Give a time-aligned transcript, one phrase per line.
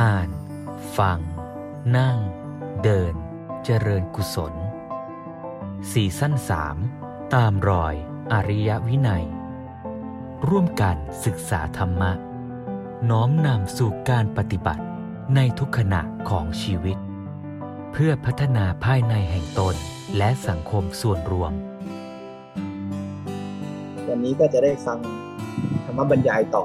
[0.00, 0.28] อ่าน
[0.98, 1.18] ฟัง
[1.96, 2.18] นั่ง
[2.82, 3.14] เดิน
[3.64, 4.54] เจริญกุศล
[5.92, 6.76] สี่สั้นสาม
[7.34, 7.94] ตามรอย
[8.32, 9.24] อริยวินัย
[10.48, 12.12] ร่วมกันศึกษาธรรมะ
[13.10, 14.84] น้อมนำสู่การปฏิบัติ
[15.34, 16.96] ในทุกขณะของชีวิต
[17.92, 19.74] เพื่อพัฒนาภายในแห่งตน
[20.16, 21.52] และสังคมส่วนรวม
[24.08, 24.98] วันนี้ก็จะได้ฟัง
[25.84, 26.64] ธรรมบรรยายต่อ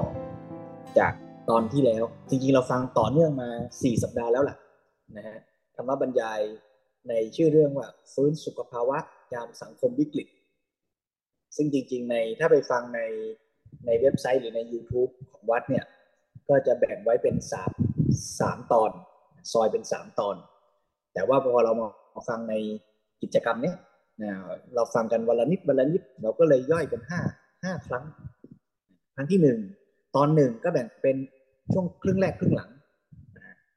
[0.98, 1.12] จาก
[1.50, 4.56] ตอนที่แล้ว จริงๆ เราฟังต่อเนื่องมา 4 สัปดาห์แล้วล่ะ
[5.16, 5.38] นะฮะ
[5.76, 6.40] ธรรมบรรยาย
[7.08, 8.98] ในชื่อเรื่องว่าฟื้นสุขภาวะ
[9.34, 10.26] ยามสังคมวิกฤต
[11.56, 13.00] ซึ่งจริงๆในถ้าไปฟังใน
[13.86, 15.84] ในเว็บไซต์หรือใน YouTube ของวัดเนี่ย
[16.48, 17.72] ก็จะแบ่งไว้เป็นสาม
[18.40, 18.90] สามตอน
[19.52, 20.36] ซอยเป็นสามตอน
[21.14, 21.88] แต่ว่าพอเรามา
[22.28, 22.54] ฟังใน
[23.22, 23.76] กิจกรรมเนี้ย
[24.22, 24.30] นะ
[24.74, 27.20] เราฟังกันวันละนิดวันละนิดเราก็เลยย่อยเป็นห้า
[27.64, 28.04] ห้าครั้ง
[29.14, 29.58] ครั้งที่หนึ่ง
[30.16, 31.16] ตอนหนึ่งก็แบ่งเป็น
[31.72, 32.70] ช่วงครึ่งแรกครึ่งหลัง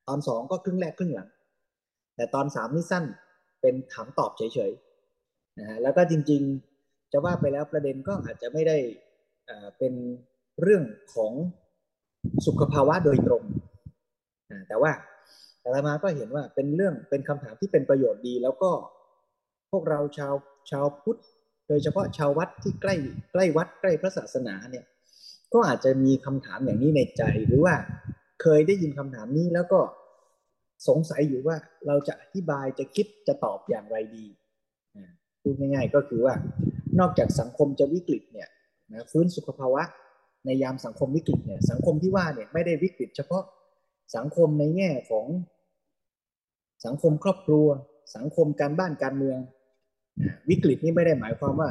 [0.07, 1.29] ตอนสองก็ครึ่งแรกครึ่งหลัง
[2.15, 3.05] แต่ตอนสามนี่สั้น
[3.61, 8.77] เป็นถามตอบเฉยๆนะฮะแล้วก็จริงๆ จะว่าไปแล้วประเด็นก็อาจจะไม่ได้
[9.77, 9.93] เป็น
[10.61, 10.83] เรื่อง
[11.15, 11.33] ของ
[12.45, 13.43] สุขภาวะโดยตรง
[14.67, 14.91] แต่ว่า
[15.61, 18.71] แต่ละมาก็เห็นว่าเป็นเรื่องเป็นคำถามที่เป็นประโยชน์ดี แล้วก็
[19.71, 20.33] พวกเราชาว
[20.71, 21.19] ชาวพุทธ
[21.67, 22.95] โดยเฉพาะชาววัดที่ใกล้
[23.31, 24.85] ใกล้วัดใกล้พระศาสนาเนี่ย
[25.53, 27.75] ก็อาจจะมีคำถามอย่างนี้ในใจ หรือว่า
[28.41, 29.79] เคยได้ยินคำถามนี้แล้วก็
[30.87, 34.25] สงสัยอยู่ว่าเราจะอธิบายจะคิดจะตอบอย่างไรดี
[35.41, 36.35] พูดง่ายๆก็คือว่า
[36.99, 38.49] นอกจากสังคมจะวิกฤตเนี่ย
[38.93, 39.83] นะฟื้นสุขภาวะ
[40.45, 43.43] ในยามสังคมวิกฤตเนี่ยสังคมที่ว่าเนี่ยไม่ได้วิกฤต เฉพาะ
[44.15, 45.27] สังคมในแง่ของ
[46.85, 47.67] สังคมครอบครัว
[48.15, 49.37] สังคมการบ้านการเมือง
[50.49, 51.69] วิกฤตนี่ไม่ได้หมายความว่า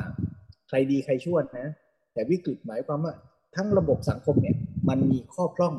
[0.68, 1.68] ใครดีใครชั่วนะ
[2.12, 3.14] แต่วิกฤตหมายความว่า
[3.54, 4.56] ทั้งระบบสังคมเนี่ย
[4.88, 5.74] มันมีข้อพร่อง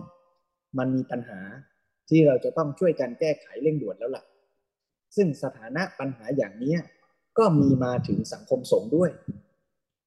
[0.78, 1.39] มันมีปัญหา
[2.09, 4.23] ที่เราจะต้องช่วยกันแก้ไขเร่งด่วนแล้วล่ะ
[5.16, 6.75] ซึ่งสถานะปัญหาอย่างนี้
[7.38, 9.12] ก็มีมาถึงสังคมสงฆ์ด้วย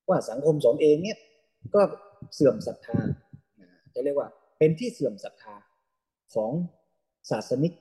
[0.08, 1.18] ว่าสังคมสงฆ์เองเนี่ย
[1.74, 1.82] ก็
[2.34, 2.98] เสื่อมศรัทธา
[3.94, 5.54] จะเรียกว่าเป็นที่เสื่อมศรัทธา
[6.34, 6.52] ของ
[7.30, 7.72] ศาสนิก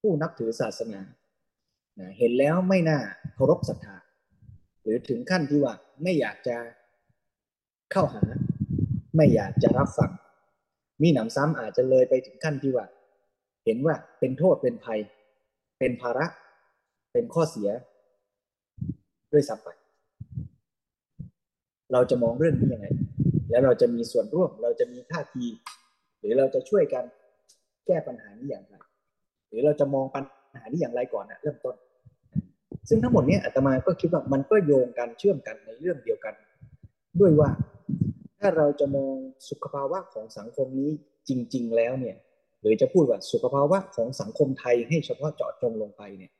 [0.00, 1.00] ผู้นับถือศาสนา
[2.18, 3.00] เห็นแล้วไม่น่า
[3.34, 3.96] เคารพศรัทธา
[4.82, 6.56] หรือถึงขั้นที่ว่าไม่อยากจะ
[7.92, 8.22] เข้าหา
[9.16, 10.10] ไม่อยากจะรับฟัง
[11.02, 12.86] มีหนำซ้ำอาจจะเลยไปถึงขั้นที่ว่า
[13.64, 15.00] เห็นว่าเป็นโทษเป็นภัย
[15.78, 16.26] เป็นภาระ
[17.12, 17.70] เป็นข้อเสีย
[19.32, 19.68] ด้วยซ้ำไป
[21.92, 22.86] เราจะมองเรื่องนี้ยังไง
[23.50, 25.46] แล้วเราจะมีส่วนร่วม เราจะมีท่าที
[26.20, 27.04] หรือเราจะช่วยกัน
[27.86, 28.74] แก้ปัญหานี้อย่างไร
[29.48, 30.24] หรือเราจะมองปัญ
[30.58, 31.76] หานี้อย่างไรก่อนนะเริ่มต้น
[32.88, 36.34] ซึ่งทั้งหมดนี้อาตมาก็คิดว่ามันก็โยงกันเชื่อมกันในเรื่องเดียวกัน
[37.20, 37.48] ด้วยว่า
[38.38, 39.14] ถ้าเราจะมอง
[39.48, 40.90] สุขภาวะของสังคมนี้
[41.28, 42.16] จริง ๆ แล้วเนี่ย
[42.60, 46.32] หรือจะพูดว่าสุขภาวะของสังคมไทยให้เฉพาะเจาะจงลงไปเนี่ย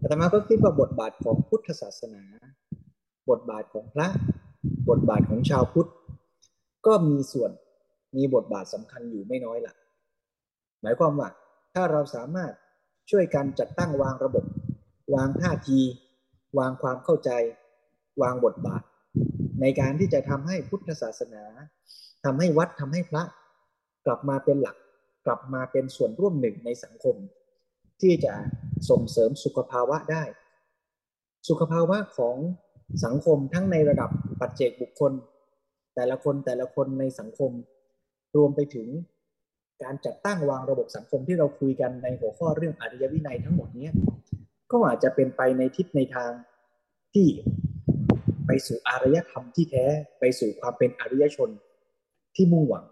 [0.00, 2.24] อาตมาก็คิดว่าบทบาทของพุทธศาสนา
[3.30, 4.08] บทบาทของพระ
[4.88, 5.90] บทบาทของชาวพุทธ
[6.86, 7.50] ก็มีส่วน
[8.16, 9.74] มีบทบาทสำคัญอยู่ไม่น้อยละ
[10.82, 11.28] หมายความว่า
[11.74, 12.52] ถ้าเราสามารถ
[13.10, 14.44] ช่วยกันจัดตั้งวางระบบ
[15.14, 15.80] วางท่าที
[16.58, 17.30] วางความเข้าใจ
[18.22, 18.82] วางบทบาท
[19.64, 21.44] ในการที่จะทำให้พุทธศาสนา
[22.24, 23.22] ทำให้วัดทำให้พระ
[24.06, 24.76] กลับมาเป็นหลัก
[25.26, 27.16] กลับมาเป็นส่วนร่วมหนึ่งในสังคม
[28.00, 28.34] ที่จะ
[28.90, 30.24] ส่งเสริมสุขภาวะได้
[31.48, 32.36] สุขภาวะของ
[33.04, 34.10] สังคมทั้งในระดับ
[34.40, 35.12] ปัจเจกบุคคล
[35.94, 37.50] แต่ละคนแต่ละคนในสังคม
[38.36, 38.88] รวมไปถึง
[39.82, 43.88] การจัดตั้งวางระบบสังคมที่เราคุยกันในหัวข้อเรื่องอริยวินัยทั้งหมดนี้
[44.70, 46.30] ก็อาจจะเป็นไปในทิศในทาง
[47.14, 47.28] ที่
[48.46, 49.84] ไปสู่อารยธรรมที่แท้
[50.20, 51.50] ไปสู่ความเป็นอริยชน
[52.34, 52.84] ที่มุ่งหวัง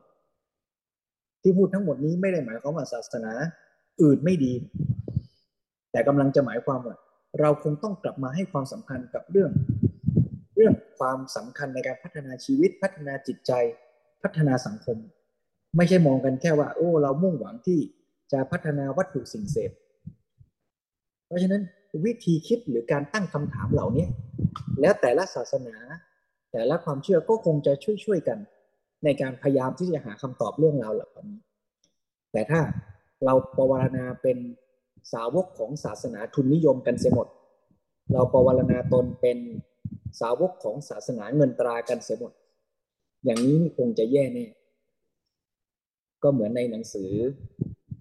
[1.43, 3.33] ที่พูดทั้งหมดนี้ไม่ได้หมายความว่าศาสนา
[4.03, 4.53] อื่นไม่ดี
[5.93, 6.97] แต่กำลังจะหมายความว่า
[7.41, 9.51] เราคงต้องกลับมาให้ความสำคัญกับเรื่อง
[10.57, 13.53] เรื่องความสำคัญในการพัฒนาชีวิตพัฒนาจิตใจ
[14.23, 14.97] พัฒนาสังคม
[15.77, 17.81] ไม่ใช่มองกันแค่ว่า โอ้ เรามุ่งหวังที่
[18.32, 19.71] จะพัฒนาวัตถุสิ่งเสพ
[21.26, 21.62] เพราะฉะนั้น
[22.05, 24.06] วิธีคิดหรือการตั้งคำถามเหล่านี้
[24.81, 25.76] แล้วแต่ละศาสนา
[26.52, 27.72] แต่ละความเชื่อก็คงจะ
[28.04, 28.38] ช่วยๆกัน
[29.04, 31.38] ในการพยายามที่จะหาคำตอบเรื่องราวเหล่านี้
[32.32, 32.60] แต่ถ้า
[33.25, 34.38] เราปวารณาเป็น
[35.12, 37.28] สาวกของศาสนาทุนนิยมกันเสียหมด
[38.12, 39.38] เราปวารณาตนเป็น
[40.20, 42.32] สาวกของศาสนาเงินตรากันเสียหมด
[43.25, 44.46] อย่างนี้คงจะแย่แน่
[46.22, 47.10] ก็เหมือนในหนังสือ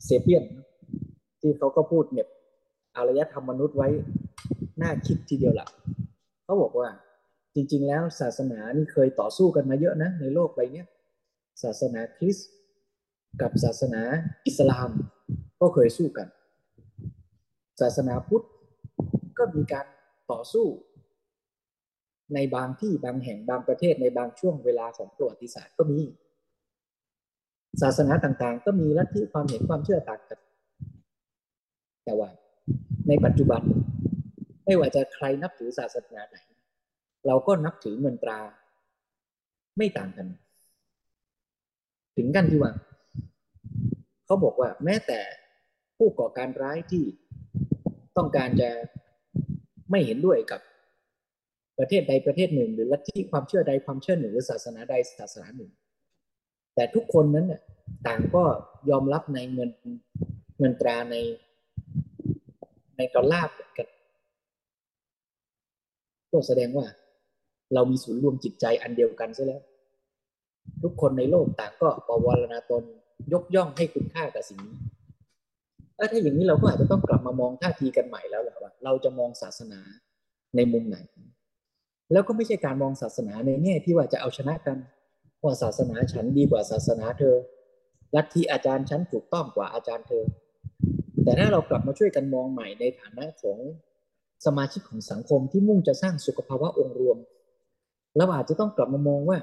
[0.06, 0.44] เซเปียน
[1.42, 2.27] ที่เขาก็พูดเนี่ย
[2.95, 3.89] อารยธรรมมนุษย์ไว้
[4.81, 5.68] น่าคิดทีเดียวละ่ะ
[6.51, 6.89] เขาบอกว่า
[7.56, 10.83] จริง ๆ แล้วศาสนานี่เคยต่อสู้กันมาเยอะนะในโลกใบนี้
[11.63, 12.50] ศาสนาคริสต์
[13.42, 14.01] กับศาสนา
[14.48, 14.89] อิสลาม
[15.62, 16.27] ก็เคยสู้กัน
[17.81, 18.45] ศาสนาพุทธ
[19.38, 19.86] ก็มีการ
[20.31, 20.68] ต่อสู้
[22.33, 26.00] ในบางที่บางแห่งบางประเทศในบางช่วงเวลาของประวัติศาสตร์ก็มี
[27.81, 30.39] ศาสนาต่างๆ ก็มีลัทธิความเห็นความเชื่อต่างกัน
[32.06, 32.30] แต่ว่า
[33.07, 33.63] ในปัจจุบัน
[34.72, 36.38] ไม่ว่าจะใครนับถือศาสนาไหน
[37.28, 38.40] เราก็นับถือเงินตรา
[39.78, 40.28] ไม่ต่างกัน
[42.18, 42.74] ถึงกันที่ว่า
[44.26, 45.20] เขาบอกว่าแม้แต่
[45.98, 47.04] ผู้ก่อการร้ายที่
[48.18, 48.70] ต้องการจะ
[49.92, 50.62] ไม่เห็นด้วยกับ
[51.80, 55.72] ประเทศใดประเทศหนึ่ง หรือลัทธิความเชื่อใดความเชื่อหนึ่งหรือศาสนาใดศาสนาหนึ่ง
[56.76, 57.62] แต่ทุกคนนั้นเนี่ย
[58.08, 58.44] ต่างก็
[58.90, 59.70] ยอมรับในเงิน
[60.60, 61.16] เงินตราใน
[62.98, 63.88] ในดอลลาร์กัน
[66.31, 66.86] ก็แสดงว่า
[67.74, 69.62] เรามีศูนย์รวมจิตใจอันเดียวกันใช่แล้ว
[70.83, 72.83] ทุกคนในโลกต่างก็ปวารณาตน
[73.33, 74.75] ยกย่องให้คุณค่ากับสิ่งนี้
[75.98, 79.81] ถ้าอย่างนี้เราก็อาจจะต้องกลับมามองท่าทีกันใหม่แล้วแหละว่า เราจะมองศาสนา
[80.56, 80.98] ในมุมไหน
[82.12, 84.77] แล้วก็ไม่ใช่การมองศาสนาในแง่ที่ว่าจะเอาชนะกัน
[85.44, 87.36] ว่าศาสนาฉันดีกว่าศาสนาเธอ
[88.16, 90.24] ลัทธิอาจารย์ฉันถูกต้องกว่าอาจารย์เธอ
[91.24, 93.57] แต่ถ้าเรากลับมาช่วยกันมองใหม่ในฐานะของ
[94.46, 97.18] สมาชิกของสังคมที่มุ่งจะสร้างสุขภาวะองค์รวม
[98.18, 99.38] เราอาจจะต้องกลับมามองว่า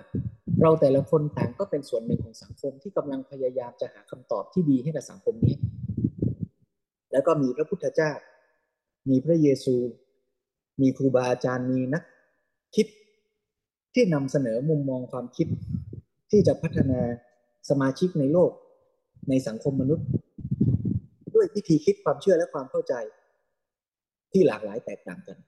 [0.62, 5.54] เราแต่ละคนต่างก็เป็นส่วนหนึ่งของสังคมที่กำลังพยายามจะหาคำตอบที่ดีให้กับสังคมนี้
[7.12, 8.12] แล้วก็มีพระพุทธเจ้า
[9.08, 9.76] มีพระเยซู
[10.80, 12.02] มีครูบาอาจารย์มีนัก
[12.74, 12.86] คิด
[13.94, 15.48] ที่นำเสนอมุมมองความคิด
[16.30, 17.00] ที่จะพัฒนา
[17.70, 18.50] สมาชิกในโลก
[19.28, 20.06] ในสังคมมนุษย์
[21.34, 22.94] ด้วยวิธีคิดความเชื่อและความเข้าใจ
[24.32, 25.38] ที่หลากหลายแตกต่างกัน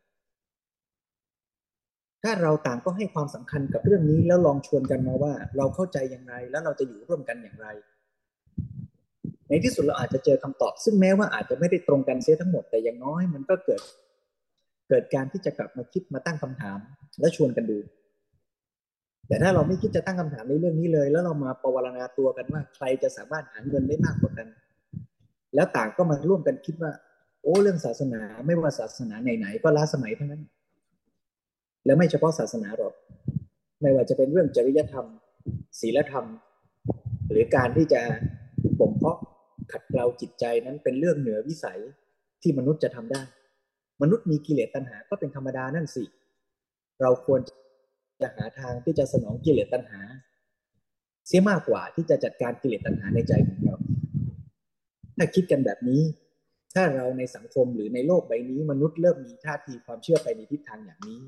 [2.23, 7.67] ถ้าเราต่างก็ให้ความสำคัญกับเรื่องนี้แล้วลองชวนกันมาว่า เราเข้าใจอย่างไร แล้วเราจะอยู่ร่วมกันอย่างไร
[9.49, 13.81] ในที่สุดเราอาจจะเจอคำตอบ ซึ่งแม้ว่าอาจจะไม่ได้ตรงกันเสียทั้งหมดแต่อย่างน้อย มันก็เกิด
[14.89, 16.79] เกิดการที่จะกลับมาคิดมาตั้งคำถาม
[17.21, 17.79] และชวนกันดู
[19.29, 24.49] แต่ถ้าเราไม่คิดจะตั้งคำถามในเรื่องนี้เลย แล้วเรามาประวรณาตัวกันว่า ใครจะสามารถหาเงินได้มากกว่ากัน
[25.55, 26.93] แล้วต่างก็มาร่วมกันคิดว่า
[27.43, 30.43] โอ้เรื่องศาสนาไม่ว่าศาสนาไหนๆก็ล้าสมัยทั้งนั้น
[31.85, 32.95] และไม่เฉพาะศาสนาหรอก
[33.81, 35.07] ไม่ว่าจะเป็นเรื่องจริยธรรม
[35.81, 36.27] ศีลธรรม
[37.31, 38.01] หรือการที่จะ
[38.81, 39.19] บ่มเพาะ
[39.73, 41.81] ขัดเกลาจิตใจนั้นเป็นเรื่องเหนือวิสัย
[42.43, 43.23] ที่มนุษย์จะทำได้
[44.03, 46.05] มนุษย์มีกิเลสตัณหาก็เป็นธรรมดานั่นสิ
[47.01, 47.41] เราควร
[48.23, 50.01] จะหาทางที่จะสนองกิเลสตัณหา
[51.27, 53.77] เสียมากกว่าที่จะจัดการกิเลสตัณหาในใจของเรา
[55.19, 56.01] ถ้าคิดกันแบบนี้
[56.75, 61.21] ถ้าเราในสังคมหรือในโลกใบนี้ มนุษย์เริ่มมีท่าทีความเชื่อไปในทิศทางอย่างนี้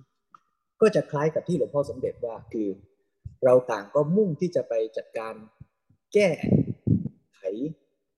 [0.81, 2.69] ก็จะคล้ายกับที่หลวงพ่อสมเด็จว่าคือ
[3.45, 5.35] เราต่างก็มุ่งที่จะไปจัดการ
[6.15, 6.29] แก้
[7.37, 7.43] ไข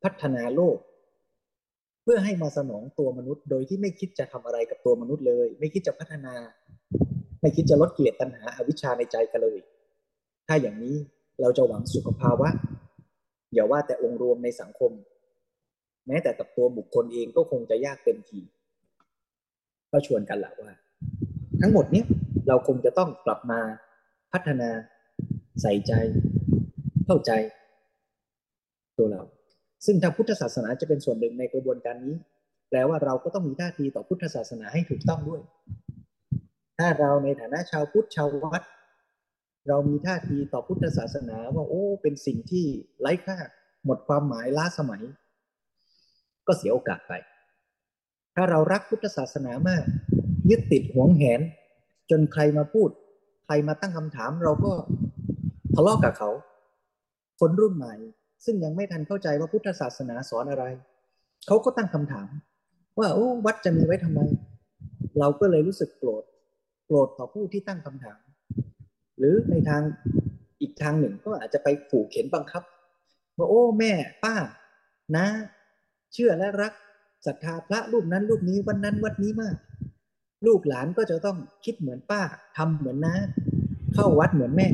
[0.02, 0.78] พัฒนาโลก
[2.02, 6.34] เพื่อให้มาสนองตัวมนุษย์ โดยที่ไม่คิดจะทำอะไรกับตัวมนุษย์เลย ไม่คิดจะพัฒนา
[7.40, 9.58] ไม่คิดจะลดเกลียรติตัณหาอาวิชชาในใจกันเลย
[10.46, 10.96] ถ้าอย่างนี้
[11.40, 12.48] เราจะหวังสุขภาวะ
[13.54, 14.92] อย่าว่าแต่องค์รวมในสังคม
[16.06, 18.40] แม้แต่กับตัวบุคคลเองก็คงจะยากเต็มที
[19.92, 20.70] ก็ชวนกันแหละว่า
[21.60, 22.06] ทั้งหมดเนี้ย
[22.48, 23.60] เราคงจะต้องกลับมา
[24.32, 24.70] พัฒนา
[25.62, 25.92] ใส่ใจ
[27.06, 27.30] เข้าใจ
[28.98, 29.22] ตัวเรา
[29.86, 32.14] ซึ่งทางพุทธศาสนาจะเป็นส่วนหนึ่งในกระบวนการนี้
[32.68, 35.42] แปลว่าเราก็ต้องมีท่าทีต่อพุทธศาสนาให้ถูกต้องด้วย
[36.78, 38.62] ถ้าเราในฐานะชาวพุทธชาววัด
[39.68, 42.64] เรามีท่าทีต่อพุทธศาสนาว่าโอ้ เป็นสิ่งที่
[43.00, 43.36] ไร้ค่า
[43.84, 45.02] หมดความหมายล้าสมัย
[46.46, 47.12] ก็เสียโอกาสไป
[48.34, 49.84] ถ้าเรารักพุทธศาสนามาก
[50.50, 51.40] ยึดติดหวงแหน
[52.10, 52.90] จนใครมาพูด
[53.46, 54.72] ใครมาตั้งคำถามเราก็
[55.74, 56.30] ทะเลาะกับเขา
[57.40, 57.94] คนรุ่นใหม่
[58.44, 60.64] ซึ่งยังไม่ทันเข้าใจว่าพุทธศาสนาสอนอะไร
[61.46, 62.28] เขาก็ตั้งคำถาม
[62.98, 64.20] ว่าโอ้วัดจะมีไว้ทำไม
[65.18, 66.24] เราก็เลยรู้สึกโกรธ
[66.86, 68.18] โกรธต่อผู้ที่ตั้งคำถาม
[69.18, 69.82] หรือในทาง
[70.60, 72.62] อีกทางหนึ่งก็อาจจะไปผูกเข็นบังคับ
[73.36, 73.92] ว่าโอ้แม่
[74.24, 74.34] ป้า
[75.16, 75.26] นะ
[76.14, 76.72] เชื่อและรัก
[77.26, 79.56] ศรัทธาพระรูปนั้นรูปนี้วันนั้นวัดนี้มาก
[80.46, 82.22] ลูกหลานก็จะต้องคิดเหมือนป้า
[82.56, 83.14] ทำเหมือนน้า
[83.94, 84.68] เข้าวัดเหมือนแม่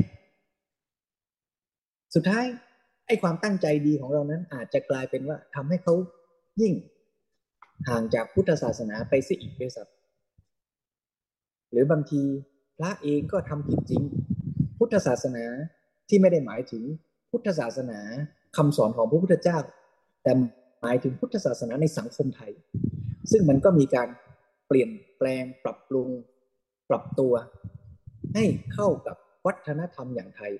[2.15, 2.45] สุดท้าย
[3.07, 5.93] ไอ้ความตั้งใจดีของเรานั้นอาจจะกลายเป็นว่าทำให้เขา
[6.61, 6.73] ยิ่ง
[7.87, 12.21] ห่างจากพุทธศาสนาไปซะอีกด้วยซ้ำหรือบางที
[12.77, 14.03] พระเองก็ทำผิดจริง
[14.77, 15.45] พุทธศาสนา
[16.09, 16.83] ที่ไม่ได้หมายถึง
[17.31, 17.99] พุทธศาสนา
[18.57, 19.57] คำสอนของพระพุทธเจ้า
[20.23, 20.31] แต่
[20.81, 22.51] หมายถึงพุทธศาสนาในสังคมไทย
[23.31, 24.09] ซึ่งมันก็มีการ
[24.67, 26.07] เปลี่ยนแปลงปรับปรุง
[26.89, 27.33] ปรับตัว
[28.33, 30.51] ให้เข้ากับวัฒนธรรมอย่างไทย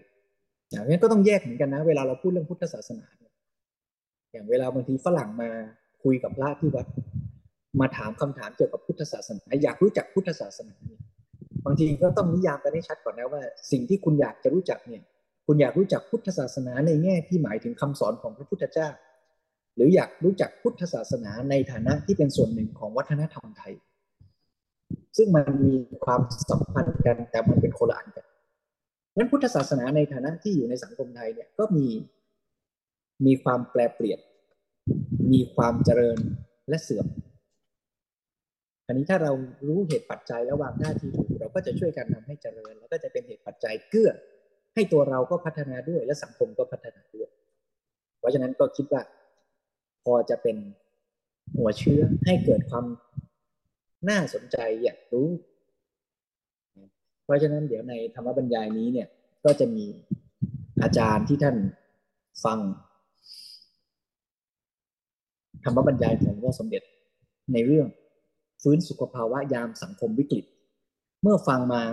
[0.72, 3.08] อย่างนี้ก็ต้องแยกเหมือนกันนะ เวลาเราพูดเรื่องพุทธศาสนา
[4.32, 5.50] อย่างเวลาบางทีฝรั่งมา
[6.04, 6.88] คุยกับพระที่วัด
[7.80, 10.76] มาถามคำถามเกี่ยวกับพุทธศาสนา อยากรู้จักพุทธศาสนา
[11.66, 15.04] บางทีก็ต้องนิยามกันให้ชัดก่อนนะว่า สิ่งที่คุณอยากจะรู้จักเนี่ย
[15.48, 18.90] คุณอยากรู้จักพุทธศาสนาในแง่ที่หมายถึงคำสอนของพระพุทธเจ้า
[19.76, 23.74] หรืออยากรู้จักพุทธศาสนาในฐานะที่เป็นส่วนหนึ่งของวัฒนธรรมไทย
[25.18, 25.74] ซึ่งมันมี
[26.06, 28.26] ความสัมพันธ์กันแต่มันเป็นโคละอันกัน
[29.18, 31.88] นั้นพุทธศาสนาในฐานะที่อยู่ในสังคมไทยเนี่ยก็มี
[33.26, 34.20] มีความแปลเปลี่ยน
[35.32, 36.18] มีความเจริญ
[36.70, 37.08] และเสื่อม
[38.88, 39.32] อันนี้ถ้าเรา
[39.68, 44.12] รู้เหตุปัจจัยและวางหน้าที่ถูกเราก็จะช่วยกันทำให้เจริญ แล้วก็จะเป็นเหตุปัจจัยเกื้อ
[44.76, 47.30] ให้ตัวเราก็พัฒนาด้วยและสังคมก็พัฒนาด้วย
[48.20, 49.02] เพราะฉะนั้นก็คิดว่า
[50.04, 50.58] พอจะเป็น
[51.58, 52.86] หัวเชื้อให้เกิดความ
[54.10, 55.30] น่าสนใจอยากรู้
[57.24, 59.08] เพราะฉะนั้นเดี๋ยวในธรรมบรรยายนี้เนี่ย
[59.46, 59.86] ก็จะมี
[60.82, 61.58] อาจารย์ที่ท่าน
[62.46, 62.60] ฟัง
[65.64, 66.84] ธรรมบรรยายของพระสมเด็จ
[67.54, 67.88] ในเรื่อง
[68.62, 70.46] ฟื้นสุขภาวะยามสังคมวิกฤต
[71.22, 71.84] เมื่อฟังมา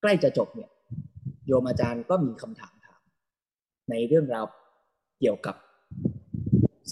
[0.00, 0.70] ใกล้จะจบเนี่ย
[1.46, 3.00] โยมอาจารย์ก็มีคำถามถาม
[3.90, 4.44] ในเรื่องราว
[5.20, 5.56] เกี่ยวกับ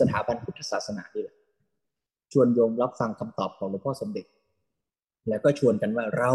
[0.01, 1.37] สถาบันพุทธศาสนานี่แหละ
[2.33, 4.27] ชวนโยมรับฟังคำตอบของหลวงพ่อสมเด็จ
[5.29, 6.33] แล้วก็ชวนกันว่าเรา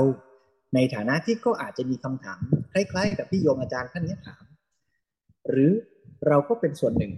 [0.76, 2.40] ในฐานะที่ก็อาจจะมีคำถาม
[2.74, 4.44] คล้าย ๆ กับที่โยมอาจารย์ท่านนี้ถาม
[5.50, 5.72] หรือ
[6.28, 7.14] เราก็เป็นส่วนหนึ่ง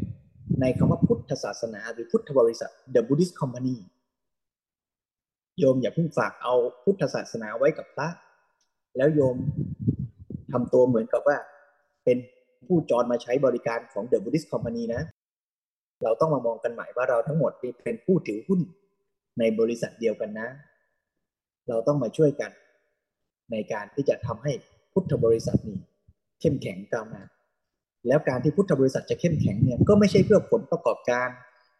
[0.62, 3.78] ในคำว่าพุทธศาสนา หรือพุทธบริษัท The Buddhist Company
[5.60, 8.08] โยมอย่าเพิ่งฝากเอาพุทธศาสนาไว้กับพระ
[8.98, 9.36] แล้วโยม
[10.52, 11.38] ทำตัวเหมือนกับว่า
[12.04, 12.18] เป็น
[12.66, 15.02] ผู้จรมาใช้บริการของ The Buddhist Company นะ
[16.04, 17.52] เราต้องมามองกันใหม่ว่าเราทั้งหมด
[17.84, 18.62] เป็นผู้ถือหุ้น
[19.40, 20.48] ในบริษัทเดียวกันนะ
[21.70, 22.52] เราต้องมาช่วยกัน
[23.52, 24.52] ในการที่จะทำให้
[24.94, 25.80] พุทธบริษัทนี้
[26.40, 27.24] เข้มแข็งก้าวหน้า
[28.08, 31.30] แล้วการที่พุทธบริษัทจะเข้มแข็งเนี่ยก็ไม่ใช่เพื่อผลประกอบการ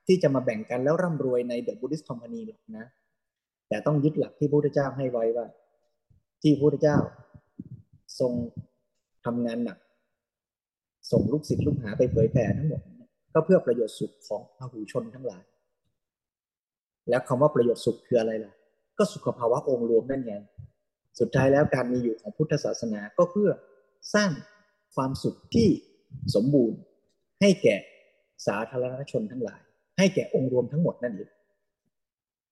[0.08, 2.86] ที่จะมาแบ่งกันแล้วร่ำรวยใน The Buddhist Company หรอกนะ
[3.68, 5.46] แต่ต้องยึดหลักที่พระพุทธเจ้าให้ไว้ว่า
[6.42, 6.98] ที่พระพุทธเจ้า
[8.20, 8.32] ทรง
[9.26, 9.78] ทำงานหนัก
[11.12, 12.82] ส่งลูกศิษย์ลูกหาไปเผยแผ่ทั้งหมด
[13.36, 15.44] ก็เพื่อประโยชน์สุขของพหูชนทั้งหลาย
[17.10, 18.54] แล้วคำว่าประโยชน์สุขคืออะไรล่ะ
[18.98, 20.34] ก็สุขภาวะองค์รวมนั่นไง
[21.20, 23.50] สุดท้ายแล้วการมีอยู่ของพุทธศาสนาก็เพื่อ
[24.16, 24.32] สร้าง
[24.96, 25.70] ความสุขที่
[26.36, 26.80] สมบูรณ์
[27.42, 27.76] ให้แก่
[28.48, 29.62] สาธารณชนทั้งหลาย
[29.98, 31.32] ให้แก่องค์รวมทั้งหมดนั่นเอง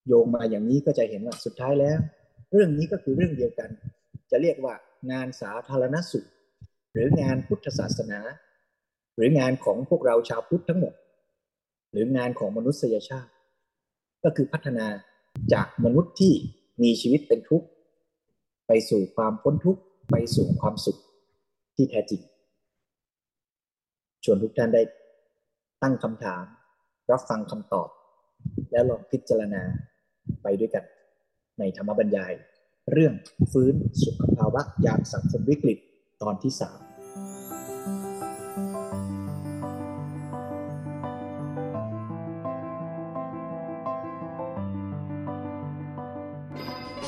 [0.08, 2.00] โยงมาอย่างนี้ก็จะเห็นว่าสุดท้ายแล้ว
[2.52, 3.70] เรื่องนี้ก็คือเรื่องเดียวกัน
[4.32, 4.76] จะเรียกว่า
[5.12, 6.26] งานสาธารณสุข
[6.94, 8.20] หรืองานพุทธศาสนา
[9.16, 10.94] หรืองานของพวกเราชาวพุทธทั้งหมด
[11.92, 13.32] หรืองานของมนุษยชาติ
[14.24, 14.88] ก็คือพัฒนา
[15.54, 16.34] จากมนุษย์ที่
[16.84, 17.68] มีชีวิตเป็นทุกข์
[18.68, 21.00] ไปสู่ความพ้นทุกข์ ไปสู่ความสุข
[21.76, 22.22] ที่แท้จริง
[24.24, 24.82] ชวนทุกท่านได้
[25.82, 26.44] ตั้งคำถาม
[27.12, 27.90] รับฟังคำตอบ
[28.72, 29.64] แล้วลองพิจารณา
[30.44, 30.84] ไปด้วยกัน
[31.60, 32.34] ในธรรมบรรยาย
[32.92, 33.14] เรื่อง
[33.52, 35.78] ฟื้นสุขภาวะยามสังคมวิกฤต
[36.22, 36.80] ตอนที่สาม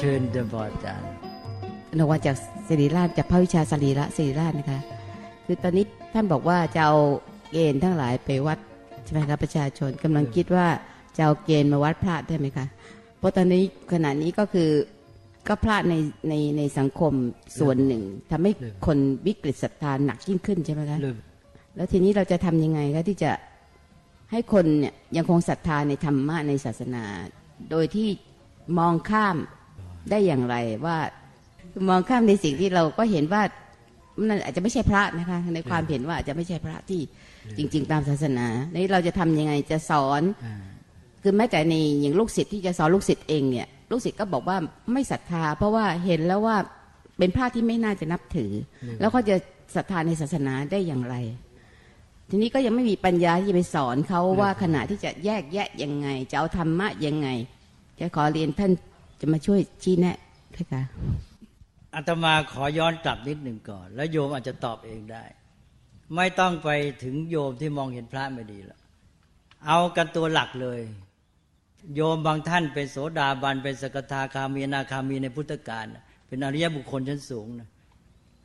[0.06, 1.08] ชิญเดินบออาจารย์
[1.98, 2.36] นวัจาก
[2.68, 4.80] ศิริราชจากพระวิชาสรีระศิริราชนะคะ
[5.46, 6.96] คือตอนนี้ท่านบอกว่าจะเอา
[7.52, 8.60] เกณฑ์ทั้งหลายไปวัด
[9.04, 10.68] ใช่ไหมคะประชาชนกำลังคิดว่า
[11.16, 12.66] จะเอาเกณฑ์มาวัดพระได้ไหมคะ
[13.20, 14.70] เพราะตอนนี้ขณะนี้ก็คือ
[15.48, 15.96] ก็พลาดใน
[16.30, 17.14] ในในสังคม
[17.60, 18.52] ส่วนหนึ่งทำให้
[18.86, 18.98] คน
[19.28, 21.00] วิกฤตศรัทธาหนักยิ่งขึ้นใช่ไหมคะ
[21.76, 23.32] แล้วทีนี้เราจะทํำยังไงคะที่จะ
[24.32, 27.04] ให้คนเนี่ยยังคงศรัทธาในธรรมะในศาสนา
[27.72, 28.08] โดยที่
[28.78, 29.38] มองข้าม
[30.10, 30.98] ได้อย่างไรว่า
[31.90, 33.42] มองข้ามในสิ่งที่เราก็เห็นว่า
[34.28, 37.02] มันอาจจะไม่ใช่พระนะคะ ในความเห็นว่าอาจจะไม่ใช่พระที่
[37.58, 40.22] จริง ๆ ตามศาสนาในเราจะทำยังไงจะสอน
[41.24, 44.58] คือแม้แต่ในอย่างลูกศิษย์ที่จะสอนลูกศิษย์เองเนี่ยลูกศิษย์ก็บอกว่า
[44.94, 46.58] ไม่ศรัทธา เพราะว่าเห็นแล้วว่า
[47.18, 48.52] เป็นพระที่ไม่น่าจะนับถือ
[49.00, 49.36] แล้วเขาจะ
[49.76, 51.16] ศรัทธาในศาสนาได้อย่างไร
[52.30, 57.28] ทีนี้ก็ยังไม่มีปัญญาที่จะไปสอนเขาว่าขณะที่จะแยกแยะยังไง จะเอาธรรมะยังไง
[58.00, 58.72] จะขอเรียนท่าน
[59.20, 60.18] จะมาช่วยชี้แนะ
[60.56, 60.84] ค่ะ
[61.96, 65.24] อาตมาขอย้อนกลับนิดหนึ่งก่อน แล้วโยมอาจจะตอบเองได้
[66.16, 66.70] ไม่ต้องไป
[67.04, 68.80] ถึงโยมที่มองเห็นพระไม่ดีแล้ว
[69.66, 70.80] เอากันตัวหลักเลย
[71.96, 75.86] โยมบางท่านเป็นโสดาบันเป็นสกทาคามีนาคามีในพุทธกาล
[76.28, 77.70] เป็นอริยบุคคลชั้นสูงนะ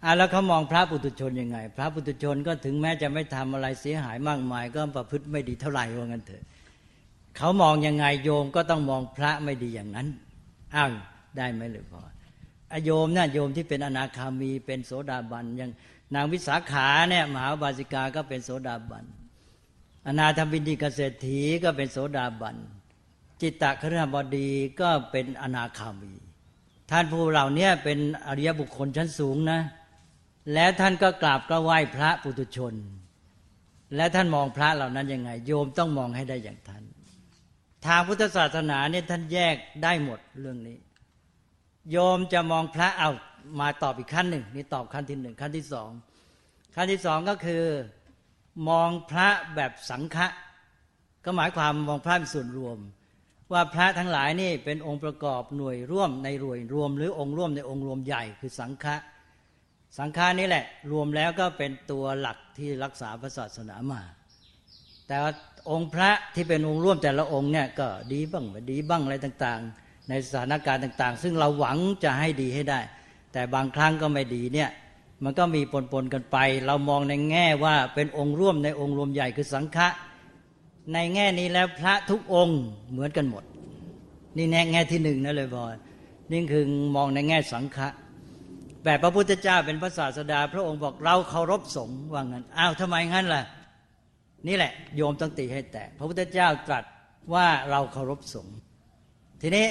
[0.05, 6.43] อะแล้วเขามองพระปุถุชนยังไง พระปุถุชนก็ถึงแม้จะไม่ทำอะไรเสียหายมากมาย ก็ประพฤติไม่ดีเท่าไหร่ว่างั้นเถอะ
[7.37, 10.09] เขามองยังไงโยมก็ต้องมองพระไม่ดีอย่างนั้น
[10.75, 10.91] อ้าว
[11.37, 12.00] ได้ไหมหรือพอ
[12.73, 15.71] อโยมนะ่ะโยมที่เป็นอนาคามีเป็นโสดาบันย่าง
[16.15, 19.05] นางวิสาขาเนี่ยมหาบาสิกาก็เป็นโสดาบัน
[20.07, 22.57] อนาถบินดิกเศรษฐีก็เป็นโสดาบัน
[23.41, 24.49] จิตตะครหบดี
[24.81, 26.15] ก็เป็นอนาคามี
[26.91, 29.61] ท่านผู้เหล่านี้เป็นอริยบุคคลชั้นสูงนะ
[30.55, 32.75] แล้วท่านก็กราบก็ไหว้พระปุถุชน
[33.97, 36.85] และท่านมองพระเหล่านั้นยังไง โยมต้องมองให้ได้อย่างท่าน
[37.87, 40.79] ทางพุทธศาสนาเนี่ยท่านแยกได้หมดเรื่องนี้
[41.91, 43.11] โยมจะมองพระเอา
[43.61, 45.91] มาตอบอีกขั้นหนึ่งนี่ตอบขั้นที่หนึ่งขั้นที่สอง
[46.75, 47.65] ขั้นที่สองก็คือ
[48.69, 50.27] มองพระแบบสังฆะ
[51.25, 52.79] ก็หมายความมองพระเป็นส่วนรวม
[53.53, 58.97] ว่าพระทั้งหลายนี่เป็นองค์ประกอบหน่วยร่วมในรวยรวม หรือองค์ร่วมในองค์รวมใหญ่คือสังฆะ
[59.99, 64.01] สังฆานี่แหละ รวมแล้วก็เป็นตัวหลักที่รักษาพระศาสนามา
[65.07, 65.33] แต่ว่า
[65.71, 72.81] องค์พระที่เป็นองค์ร่วมแต่ละองค์เนี่ยก็ดีบ้างไม่ดีบ้างอะไรต่างๆ ในสถานการณ์ต่าง ๆ ซึ่งเราหวังจะให้ดีให้ได้
[73.33, 74.71] แต่บางครั้งก็ไม่ดีเนี่ย
[75.25, 75.62] มันก็มี
[75.93, 76.37] ปนๆกันไป
[76.67, 79.88] เรามองในแง่ว่าเป็นองค์ร่วมในองค์รวมใหญ่คือสังฆะ
[80.93, 82.61] ในแง่นี้แล้วพระทุกองค์
[82.93, 83.45] เหมือนกันหมด
[84.37, 85.75] นี่แง่แง่ที่หนึ่งนะเลยบอย
[86.33, 86.64] นี่คือ
[86.97, 87.88] มองในแง่สังฆะ
[88.85, 93.43] แบบพระพุทธเจ้าเป็นพระศาสดา พระองค์บอกเราเคารพสงฆ์ว่างั้นอ้าวทำไมงั้นล่ะ
[94.49, 96.85] นี่แหละโยมต้องตีให้แตก พระพุทธเจ้าตรัส
[97.35, 98.56] ว่าเราเคารพสงฆ์
[99.42, 99.66] ทีนี้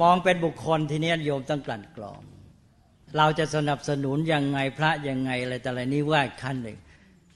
[0.00, 2.20] มองเป็นบุคคลทีนี้โยมต้องกลั่นกรอง
[3.16, 6.78] เราจะสนับสนุนยังไงพระยังไงอะไรแต่อะไรนี้ว่าขั้นหนึ่ง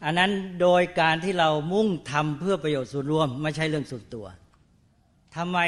[0.05, 0.31] อันนั้น
[0.61, 4.27] โดยการที่เรามุ่งทำเพื่อประโยชน์ส่วนรวม ไม่ใช่เรื่องส่วนตัว
[5.37, 5.59] ทำไม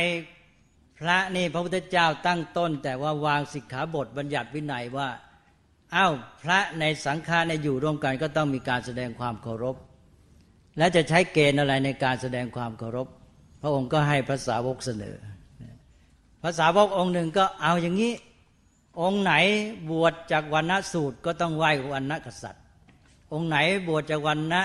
[0.98, 5.08] พระนี่พระพุทธเจ้าตั้งต้น แต่ว่าวางสิกขาบทบัญญัติวินัยว่า
[5.94, 6.12] อ้าว
[6.42, 9.76] พระในสังฆาในอยู่ร่วมกันก็ต้องมีการแสดงความเคารพ
[10.78, 13.08] และจะใช้เกณฑ์อะไรในการแสดงความเคารพ
[13.62, 15.16] พระองค์ก็ให้พระสาวกเสนอ
[16.42, 18.12] พระสาวกองค์หนึ่งก็เอาอย่างนี้
[19.00, 19.32] องค์ไหน
[19.90, 22.62] บวชจากวันณสูตรก็ต้องไหว้วันณกษัตริย์
[23.32, 23.56] องค์ไหน
[23.88, 24.62] บวชจากวันณะ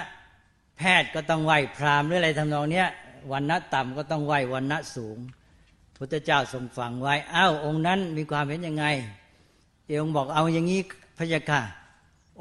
[0.78, 2.88] แพทย์ก็ต้องไหว้พราหมณ์หรืออะไรทำนองเนี้ย
[3.32, 5.18] วันณะต่ำก็ต้องไหว้วันณะสูง
[5.98, 8.86] พุทธเจ้าทรงฟังไว้อ้าวองค์นั้นมีความเห็นยังไง
[9.88, 10.82] เองบอกเอาอย่างนี้
[11.18, 11.62] พระยาค่ะ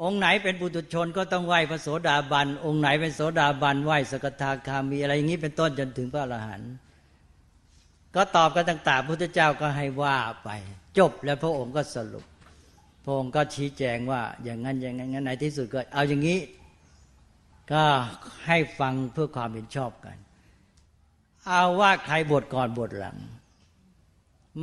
[0.03, 6.71] องค์ไหนเป็นปุถุชนก็ต้องไหว้พระโสดาบัน องค์ไหนเป็นโสดาบันไหว้สกทาคามีอะไรอย่างนี้เป็นต้นจนถึงพระอรหันต์
[8.15, 10.49] ก็ตอบกันต่างๆพุทธเจ้าก็ให้ว่าไป
[10.97, 12.25] จบแล้วพระองค์ก็สรุป
[13.03, 16.39] พระองค์ก็ชี้แจงว่า อย่างนั้นอย่างนั้นในที่สุดก็ เอาอย่างนี้
[17.71, 17.83] ก็
[18.47, 20.17] ให้ฟังเพื่อความเห็นชอบกัน
[21.47, 23.17] เอาว่าใครบวชก่อนบวชหลัง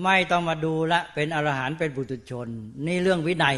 [0.05, 2.49] ไม่ต้องมาดูละเป็นอรหันต์เป็นบุตุชน
[2.87, 3.57] นี่เรื่องวินัย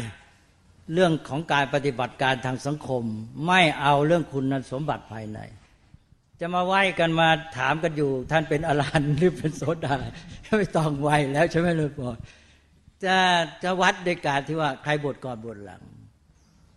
[0.93, 3.03] เรื่องของการปฏิบัติการทางสังคม
[3.47, 5.39] ไม่เอาเรื่องคุณสมบัติภายใน
[6.39, 9.95] จะมาไหว้กันมาถามกันอยู่ ท่านเป็นอรหันต์หรือเป็นโสดา
[10.57, 12.09] ไม่ต้องไหวแล้วใช่ไหมเลยพ่อ
[13.05, 13.17] จะ
[13.63, 15.81] จะวัดโดยการที่ว่าใครบวชก่อนบวชหลัง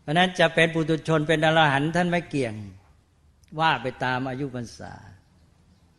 [0.03, 2.55] เพราะนั้นจะเป็นปุถุชนเป็นอรหันต์ท่านไม่เกี่ยง
[3.61, 4.95] ว่าไปตามอายุพรรษา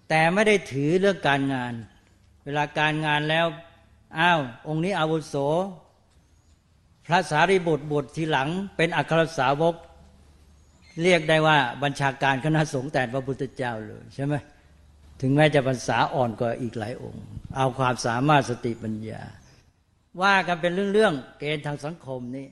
[0.10, 1.74] แต่ไม่ได้ถือเรื่องการงาน
[2.45, 3.45] เวลาการงานแล้ว
[4.19, 5.36] อ้าวองค์นี้อาวุโส
[7.08, 9.76] พระสารีบุตรบททีหลัง เป็นอัครสาวก
[11.02, 14.34] เรียกได้ว่าบัญชาการคณะสงฆ์แต่พระพุทธเจ้าเลยใช่ไหม
[15.22, 17.24] ถึงแม้จะพรรษาอ่อนกว่าอีกหลายองค์
[17.58, 19.22] เอาความสามารถสติปัญญา
[20.22, 22.46] ว่ากันเป็นเรื่องๆเกณฑ์ทางสังคมนี้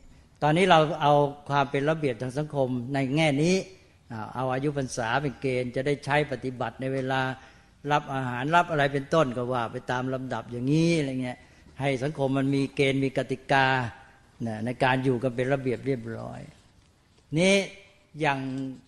[0.44, 1.14] ตอนนี้เราเอา
[1.50, 3.56] ความเป็นระเบียบทางสังคมในแง่นี้
[4.36, 7.22] เอาอายุพรรษาเป็นเกณฑ์จะได้ใช้ปฏิบัติในเวลา
[7.92, 11.38] รับอาหารรับอะไรเป็นต้นก็ว่า ไปตามลำดับอย่างนี้อะไรเงี้ย
[11.80, 13.68] ให้สังคมมันมีเกณฑ์มีกติกา
[14.66, 16.40] ในการอยู่กันเป็นระเบียบเรียบร้อย
[17.40, 17.56] นี้
[18.22, 18.40] อย่าง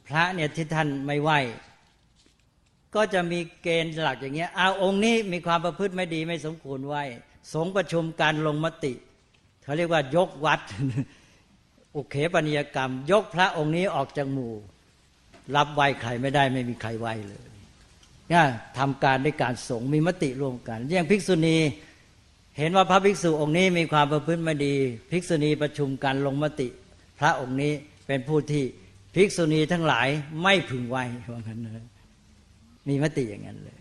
[0.07, 1.31] พระเนี่ยที่ท่านไม่ไหว
[2.95, 6.95] ก็จะมีเกณฑ์หลักอย่างเงี้ยเอาองค์นี้มีความประพฤติไม่ดีไม่สมควรไหว
[7.53, 8.93] สงประชุมการลงมติ
[9.63, 10.59] เขาเรียกว่ายกวัด
[11.95, 14.53] อุเขปนิยกรรม ยกพระองค์นี้ออกจากหมู่
[15.55, 17.47] รับไหวใครไม่ได้ไม่มีใครไหวเลย
[18.31, 18.41] นี่
[18.77, 21.57] ทำการด้วยการสงมีมติรวมกัน อย่างภิกษุณี
[22.57, 24.73] เห็นว่าพระภิกษุองค์นี้มีความประพฤติไม่ดี
[25.11, 26.67] ภิกษุณีประชุมกันลงมติ
[27.19, 27.73] พระองค์นี้
[28.07, 28.63] เป็นผู้ที่
[29.15, 30.07] ภิกษุณีทั้งหลาย
[30.43, 30.97] ไม่พึงไหว
[31.31, 31.85] ว่างั้นเลย
[32.87, 33.79] มีมติอย่างนั้นเลย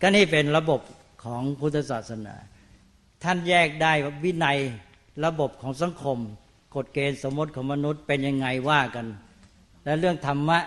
[0.00, 0.80] ก็นี่เป็นระบบ
[1.24, 2.34] ของพุทธศาสนา
[3.22, 4.58] ท่านแยกได้ว่าวินัย
[5.24, 6.18] ระบบของสังคม
[6.76, 9.06] กฎเกณฑ์สมมติของมนุษย์เป็นยังไงว่ากัน
[9.84, 10.58] และเรื่องธรรมะ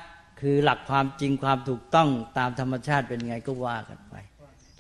[0.41, 4.15] คือหลักความจริงความถูกต้องตามธรรมชาติเป็นไงก็ว่ากันไป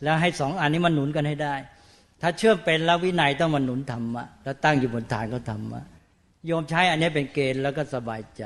[0.03, 1.55] แล้วให้สองอันนี้มันหนุนกันให้ได้
[2.21, 5.81] ถ้าเชื่อมเป็นแล้ววินัยต้องมาหนุนธรรมะแล้วตั้งอยู่บนฐานก็ธรรมะ
[6.45, 8.43] โยมใช้อันนี้เป็นเกณฑ์แล้วก็สบายใจ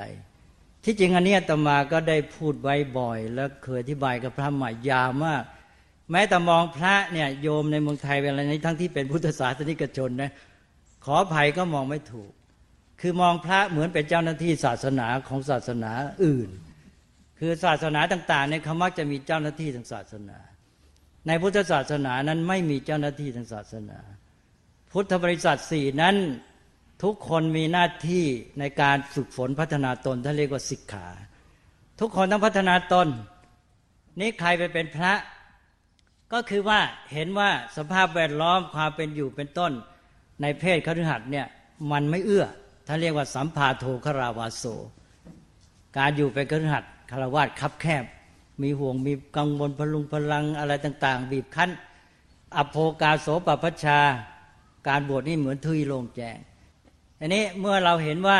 [0.83, 5.43] ที่จริงอันนี้ตมาก็ได้พูดไว้บ่อย แล้วเคยอธิบายกับพระใหม่ยาวมาก
[6.11, 10.31] แม้แต่มองพระเนี่ยโยมในเมืองไทยเป็นอะไรนี้ทั้งที่เป็นพุทธศาสนิกชนนะ
[11.05, 12.31] ขออภัยก็มองไม่ถูก
[13.01, 15.91] คือมองพระเหมือนเป็นเจ้าหน้าที่ศาสนาของศาสนา
[16.25, 16.49] อื่น
[17.39, 20.37] คคือศาสนาต่างๆเนี่ยเขามักจะมีเจ้าหน้าที่ทางศาสนา
[21.27, 23.99] ในพุทธศาสนานั้นไม่มีเจ้าหน้าที่ทางศาสนา
[24.91, 26.15] พุทธบริษัทสี่นั้น
[27.03, 28.25] ทุกคนมีหน้าที่
[28.59, 31.07] ในการฝึกฝนพัฒนาตนท่านเรียกว่าศิกขา
[31.99, 33.07] ทุกคนต้องพัฒนาตน
[34.19, 35.13] นี่ใครไปเป็นพระ
[36.33, 36.79] ก็คือว่า
[37.13, 39.71] เห็นว่าสภาพแวดล้อมความเป็นอยู่เป็นต้น
[40.41, 41.47] ในเพศคฤหัสถ์เนี่ย
[41.91, 42.45] มันไม่เอื้อ
[42.87, 44.63] ท่านเรียกว่าสัมภาโทคราวาโส
[45.97, 48.03] การอยู่เป็นคฤหัสถ์คารวาสคับแคบ
[48.61, 51.69] มีห่วงมีกังวลพลุงพลังอะไรต่าง ๆ บีบคั้น
[52.55, 53.99] อโภกาโสปปัชชา
[54.87, 56.37] การบวชนี่เหมือนทุยโลงแจง
[57.19, 58.39] อันนี้เมื่อเราเห็นว่า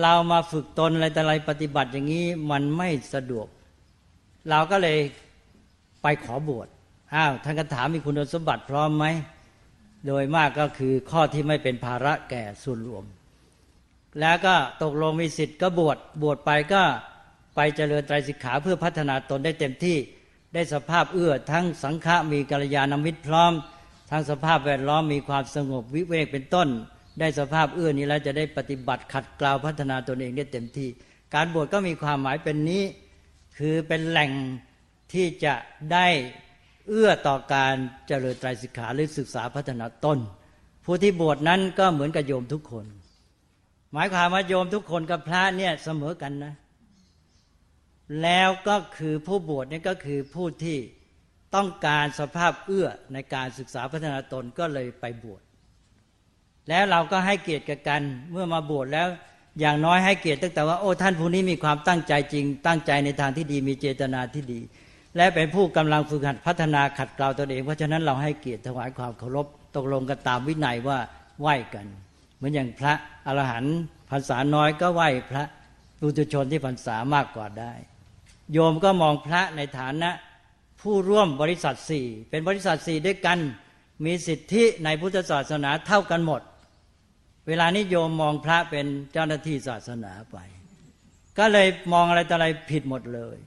[0.00, 3.46] เรามาฝึกตนอะไรแต่อะไรปฏิบัติอย่างนี้มันไม่สะดวก
[4.50, 4.98] เราก็เลย
[6.02, 6.68] ไปขอบวช
[7.14, 9.06] อ้าวท่านก็ถามมีคุณสมบัติพร้อมไหม
[10.06, 13.04] โดยมากก็คือข้อที่ไม่เป็นภาระแก่ส่วนรวม
[14.20, 16.82] แล้วก็ตกลงมีสิทธิ์ก็บวชบวชไปก็
[17.60, 19.96] ไปเจริญไตรสิกขาเพื่อพัฒนาตนได้เต็มที่
[20.54, 23.52] ได้สภาพเอื้อทั้งสังฆะมีกัลยาณมิตรพร้อม
[24.10, 26.68] ทั้งสภาพแวดล้อมมีความสงบวิเวกเป็นต้น
[27.20, 30.88] ได้สภาพเอื้อนี้แล้วจะได้ปฏิบัติขัดเกลาพัฒนาตนเองได้เต็มที่
[31.34, 32.82] การบวชก็มีความหมายเป็นนี้
[33.58, 34.30] คือเป็นแหล่ง
[35.12, 35.54] ที่จะ
[35.92, 36.06] ได้
[36.88, 37.74] เอื้อต่อการ
[38.06, 40.18] เจริญไตรสิกขาหรือศึกษาพัฒนาตน
[40.84, 42.86] ผู้ที่บวชนั้นก็เหมือนกับโยมทุกคน
[43.92, 46.54] หมายความว่าโยมทุกคนกับพระเนี่ยเสมอกันนะ
[48.22, 50.78] แล้วก็คือผู้บวชนี่ก็คือผู้ที่
[51.54, 55.42] ต้องการสภาพเอื้อในการศึกษาพัฒนาตนก็เลยไปบวช
[56.68, 59.08] แล้วเราก็ให้เกียรติกันเมื่อมาบวชแล้ว
[59.60, 64.60] อย่างน้อยให้เกียรติตั้งแต่ว่าโอ้ท่านผู้นี้มีความตั้งใจจริง ตั้งใจในทางที่ดีมีเจตนาที่ดี
[65.16, 70.98] และเป็นผู้กำลังฝึกหัดพัฒนาขัดเกลาตนเอง เพราะฉะนั้นเราให้เกียรติถวายความเคารพตกลงกันตามวินัยว่า
[71.40, 71.86] ไหว้กัน
[72.36, 72.92] เหมือนอย่างพระ
[73.26, 73.76] อรหันต์
[74.10, 75.44] พรรษาน้อยก็ไหว้พระ
[76.00, 77.72] ปุถุชนที่พรรษามากกว่าได้
[78.52, 80.10] โยมก็มองพระในฐานะ
[80.80, 83.38] ผู้ร่วมบริษัทสี่เป็นบริษัทสี่ด้วยกัน
[84.04, 86.42] มีสิทธิในพุทธศาสนาเท่ากันหมด
[87.48, 90.36] เวลานี้โยมมองพระเป็นเจ้าหน้าที่ศาสนาไป
[91.38, 93.38] ก็เลยมองอะไรต่ออะไรผิดหมดเลย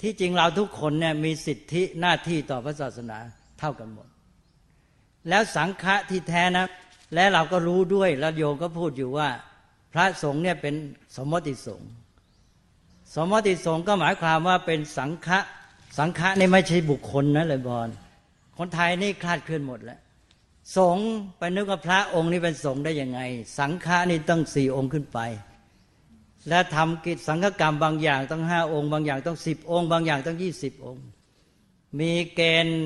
[0.00, 3.18] ที่จริงเราทุกคนเนี่ยมีสิทธิหน้าที่ต่อพระศาสนา
[3.58, 4.08] เท่ากันหมด
[5.28, 6.66] แล้วสังฆะที่แท้นะ
[7.14, 9.28] และเราก็รู้ด้วยแล้วโยมก็พูดอยู่ว่า
[9.92, 10.74] พระสงฆ์เนี่ยเป็น
[11.16, 11.90] สมมติสงฆ์
[13.14, 15.38] สมมติสงฆ์ก็หมายความว่าเป็นสังฆะ
[15.98, 17.88] สังฆะนี่ไม่ใช่บุคคลนะเลยบอล
[18.58, 20.00] คนไทยนี่คลาดเคลื่อนหมดแล้ว
[20.76, 21.06] สงฆ์
[21.38, 23.20] ไปนึกว่าพระองค์นี่เป็นสงฆ์ได้ยังไง
[23.58, 25.18] สังฆะนี่ต้องสี่องค์ขึ้นไป
[26.48, 31.04] และทำกิจสังฆกรรมบางอย่างต้องห้าองค์ บางอย่างต้องสิบองค์ บางอย่างต้องยี่สิบองค์
[32.00, 32.80] มีเกณฑ์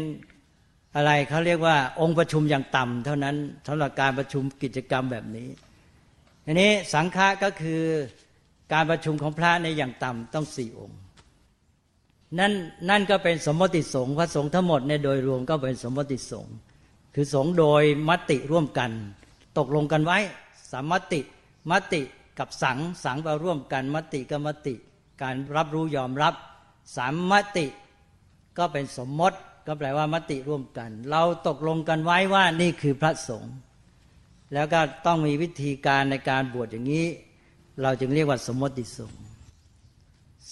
[0.96, 5.48] อะไรเขาเรียกว่าองค์ประชุมอย่างต่ำเท่านั้นสำหรับการประชุมกิจกรรมแบบนี้
[6.44, 7.82] อันนี้สังฆะก็คือ
[8.74, 10.98] การประชุมของพระในอย่างต่ำต้องสี่องค์
[12.38, 12.52] นั่น
[12.90, 16.54] นั่นก็เป็นสมมติสงฆ์พระสงฆ์ทั้งหมดในโดยรวมก็เป็นสมมติสงฆ์
[17.14, 18.90] คือสงฆ์โดยมติร่วมกัน
[19.58, 20.18] ตกลงกันไว้
[20.70, 21.20] สามมติ
[21.70, 22.02] มติ
[22.38, 24.74] กับสังสังมาร่วมกันมติกับมติ
[25.22, 26.34] การรับรู้ยอมรับ
[26.96, 27.66] สามมติ
[28.58, 33.54] ก็เป็นสมมติก็แปลว่ามติร่วมกัน เราตกลงกันไว้ว่านี่คือพระสงฆ์
[34.54, 37.06] แล้วก็ต้องมีวิธีการในการบวชอย่างนี้
[37.82, 39.20] เราจึงเรียกว่าสมมติสงฆ์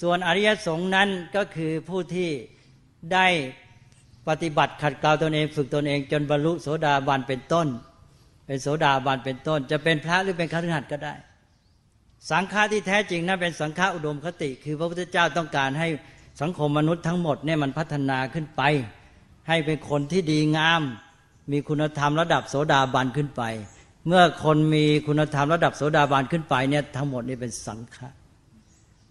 [0.01, 2.31] ส่วนอริยสงฆ์นั้นก็คือผู้ที่
[3.13, 3.27] ได้
[4.29, 7.67] ปฏิบัติขัดเกลาตนเอง ฝึกตนเอง จนบรรลุโสดาบันเป็นต้น
[8.47, 11.15] เป็นโสดาบันเป็นต้น จะเป็นพระหรือเป็นฆราวาสก็ได้
[12.31, 15.89] สังฆาที่แท้จริงนั้นเป็นสังฆาอุดมคติ คือพระพุทธเจ้าต้องการให้
[16.41, 18.63] สังคมมนุษย์ทั้งหมดเนี่ยมันพัฒนาขึ้นไป
[19.49, 20.83] ให้เป็นคนที่ดีงาม
[21.53, 23.43] มีคุณธรรมระดับโสดาบันขึ้นไป
[24.07, 28.09] เมื่อคนมีคุณธรรมระดับโสดาบันขึ้นไปเนี่ยทั้งหมดนี่เป็นสังฆา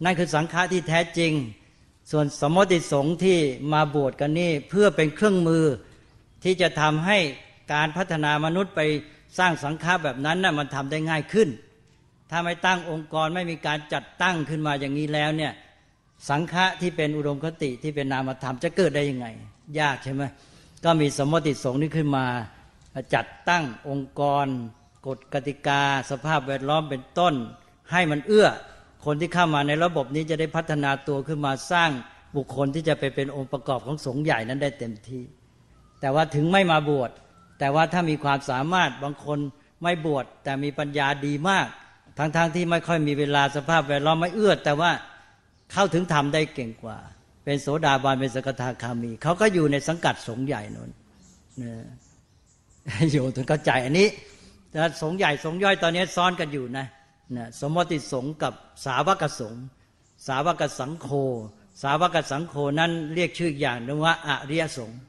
[0.04, 1.32] นั่นคือสังฆะที่แท้จริง
[2.12, 3.40] ส่วนสมมติสงฆ์ที่
[3.74, 5.66] มาบวชกันนี่เพื่อเป็นเครื่องมือ
[6.44, 7.18] ที่จะทำให้
[7.74, 8.82] การพัฒนามนุษย์ไป
[9.38, 11.50] สร้างสังฆะแบบนั้นนะ่ะมันทำได้ง่ายขึ้น
[12.30, 15.54] ถ้าไม่ตั้งองค์กรไม่มีการจัดตั้งขึ้นมาอย่างนี้แล้วเนี่ย
[16.30, 19.28] สังฆะที่เป็นอุดมคติที่เป็นนามธรรมจะเกิดได้ยังไง
[19.80, 20.24] ยากใช่ไหม
[20.84, 22.26] ก็มีสมมติสงฆ์นี้ขึ้นมา
[23.16, 24.48] จัดตั้งองค์กร
[25.08, 27.34] กฎกติกา สภาพแวดล้อมเป็นต้น
[27.92, 28.48] ให้มันเอื้อ
[29.06, 31.90] คนที่เข้ามาในระบบนี้จะได้พัฒนาตัวขึ้นมาสร้าง
[32.36, 35.24] บุคคลที่จะไปเป็นองค์ประกอบของสงฆ์ใหญ่นั้นได้เต็มที่
[36.02, 37.12] แต่ว่าถึงไม่มาบวช
[37.60, 39.40] แต่ว่าถ้ามีความสามารถบางคน
[39.84, 41.68] ไม่บวชแต่มีปัญญาดีมาก
[42.18, 44.92] ทั้งๆทที่ไม่ค่อยมีเวลาสภาพแวดล้อมไม่เอื้อแต่ว่า
[45.72, 46.98] เข้าถึงธรรมได้เก่งกว่า
[47.46, 50.90] เป็นโสดาบันเป็นสกทาคามี เขาก็อยู่ในสังกัดสงฆ์ใหญ่นน
[51.62, 51.74] นะ
[53.12, 54.08] อยู่ถึงเข้าใจอันนี้
[54.72, 56.86] แต่สงใหญ่สงย่อยตอนนี้ซ้อนกันอยู่นะ
[57.36, 58.54] นะสมมติสงกับ
[58.86, 59.56] สาวกสง
[60.28, 61.08] สาวกสังโฆ
[61.82, 65.00] สาวกสังโฆนั้นเรียกชื่ออย่างนึงว่าอริยสงฆ์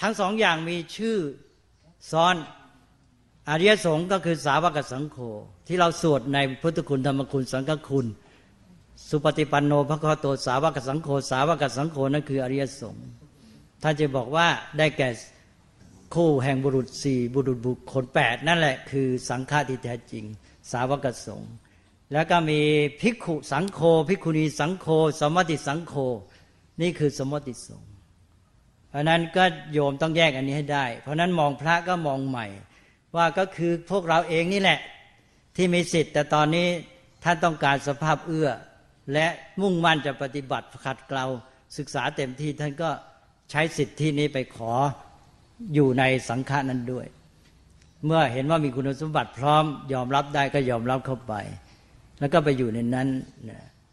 [0.00, 1.16] ทั้งสองอย่างมีชื่อ
[2.10, 2.34] ซ้อน
[3.48, 5.18] อริยสงฆ์ก็คือสาวกสังโฆ
[5.66, 8.06] ที่เราสวดในพุทธคุณธรรมคุณสังฆคุณ
[9.08, 13.06] สุปฏิปันโนพระคโตสาวกสังโฆสาวกสังโฆนั่นคืออริยสงฆ์
[13.82, 14.46] ท่านจะบอกว่า
[14.78, 15.08] ได้แก่
[16.14, 20.24] คู่แห่งบุรุษสี่บุรุษบุคคลแปดนั่นแหละคือสังฆาที่แท้จริง
[20.72, 21.52] สาวกสงฆ์
[22.12, 22.60] แล้วก็มี
[23.00, 24.86] ภิกขุสังโฆภิกขุณีสังโฆ
[25.20, 25.94] สมมติสังโฆ
[26.80, 27.90] นี่คือสมมติสงฆ์
[28.88, 32.46] เพราะนั้นก็โยมต้องแยกอันนี้ให้ได้ เพราะนั้นมองพระก็มองใหม่
[33.16, 34.78] ว่าก็คือพวกเราเองนี่แหละ
[35.56, 36.68] ที่มีสิทธิ์ แต่ตอนนี้
[37.24, 38.48] ท่านต้องการสภาพเอื้อ
[39.12, 39.26] และ
[39.60, 41.26] มุ่งมั่นจะปฏิบัติขัดเกลา
[41.78, 42.90] ศึกษาเต็มที่ท่านก็
[43.50, 44.72] ใช้สิทธิที่นี้ไปขอ
[45.74, 47.06] อยู่ในสังฆานั้นด้วย
[48.04, 51.34] เมื่อเห็นว่ามีคุณสมบัติพร้อมยอมรับได้ก็ยอมรับเข้าไป
[52.20, 53.08] แล้วก็ไปอยู่ในนั้น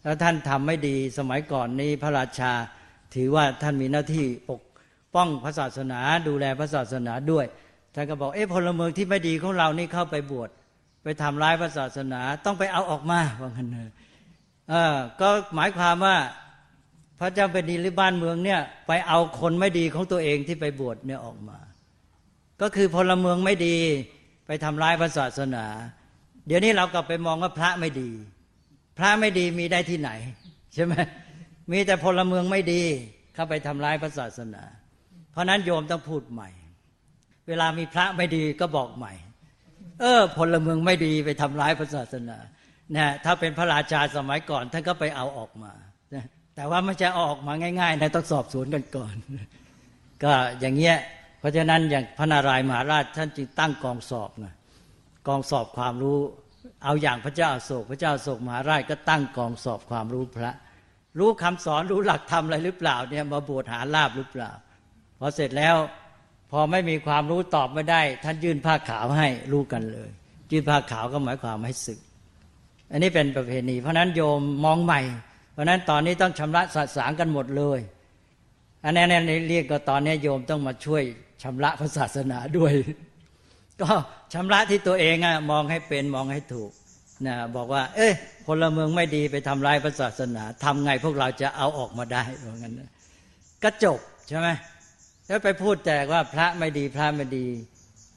[0.03, 2.51] แล้วท่านทำไม่ดีสมัยก่อนนี้พระราชา
[3.15, 4.61] ถือว่าท่านมีหน้าที่ปก
[5.15, 7.45] ป้องพระศาสนา ดูแลพระศาสนาด้วย
[7.95, 10.49] ท่านก็บอกเอ๊ะพลเมืองที่ไม่ดีของเรานี่เข้าไปบวช
[11.03, 13.69] ไปทำร้ายพระศาสนาต้องไปเอาออกมาว่างั้น
[14.69, 16.15] เออก็หมายความว่า
[17.19, 21.59] พระเจ้าเป็นดินหรือบ้านเมืองเนี่ย ไปเอาคนไม่ดีของตัวเองที่ไปบวชเนี่ยออกมา
[22.61, 23.77] ก็คือพลเมืองไม่ดี
[24.47, 25.65] ไปทำร้ายพระศาสนา
[26.47, 28.09] เดี๋ยวนี้เรากลับไปมองว่าพระไม่ดี
[28.97, 30.11] พระไม่ดีมีได้ที่ไหน
[30.73, 30.93] ใช่ไหม
[31.71, 32.83] มีแต่พลเมืองไม่ดี
[33.33, 34.63] เข้าไปทำร้ายพระศาสนา
[35.31, 36.49] เพราะนั้นโยมต้องพูดใหม่
[37.47, 39.13] เวลามีพระไม่ดีก็บอกใหม่
[39.99, 42.37] เออพลเมืองไม่ดีไปทำร้ายพระศาสนา
[42.95, 45.73] นะถ้าเป็นพระราชาสมัยก่อน ท่านก็ไปเอาออกมา
[46.59, 49.15] แต่ว่าไม่จะออกมาง่ายๆนะต้องสอบสวนกันก่อน
[50.23, 50.97] ก็อย่างเงี้ย
[51.39, 54.53] เพราะฉะนั้นอย่างพระนารายณ์มหาราชท่านจึงตั้งกองสอบนะ
[55.27, 56.19] กองสอบความรู้
[56.83, 60.51] เอาอย่างพระเจ้าโศก พระเจ้าโศกมหาราชก็ตั้งกองสอบความรู้พระ
[61.19, 64.51] รู้คำสอนรู้หลักธรรมอะไรหรือเปล่าเนี่ยมาบวชหาลาบหรือเปล่า
[65.19, 65.75] พอเสร็จแล้ว
[66.51, 70.09] พอไม่มีความรู้ตอบไม่ได้ ท่านยื่นผ้าขาวให้รู้กันเลย
[70.51, 71.99] ยื่นผ้าขาวก็หมายความให้ศึก
[72.91, 75.01] อันนี้เป็นประเพณี เพราะนั้นโยมมองใหม่
[75.59, 77.79] ราะนั้นตอนนี้ต้องชำระสัสางกันหมดเลย
[78.83, 81.03] อันนี้นี่เรียกก็ตอนนี้โยมต้องมาช่วย
[81.43, 82.73] ชำระพระศาสนาด้วย
[83.81, 83.91] ก็
[84.33, 86.71] ชำระที่ตัวเองอะมองให้เป็นมองให้ถูก
[87.27, 88.13] นะบอกว่า เอ้ย
[88.47, 92.73] พลเมืองไม่ดีไปทำลายพระศาสนาทำไงพวกเราจะเอาออกมาได้เพราะงั้น
[93.63, 94.47] ก็จบใช่ไหม
[95.27, 97.45] แล้วไปพูดแต่ว่าพระไม่ดีพระไม่ดี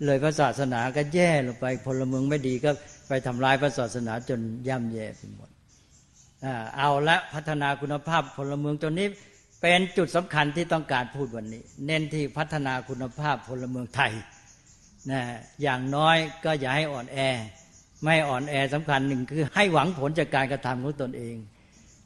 [0.04, 2.70] เลยพระศาสนาก็แย่ลงไปพลเมืองไม่ดีก็
[3.08, 5.51] ไปทำลายพระศาสนาจนย่ำแย่ไปหมด
[6.76, 9.06] เอาละพัฒนาคุณภาพพลเมืองตัวนี้
[9.60, 14.12] เป็นจุดสำคัญที่ต้องการพูดวันนี้ เน้นที่พัฒนาคุณภาพพลเมืองไทย
[15.10, 15.20] นะ
[15.62, 17.18] อย่างน้อยก็อย่าให้อ่อนแอ
[18.04, 21.36] ไม่อ่อนแอสำคัญหนึ่งคือให้หวังผลจากการกระทำของตนเอง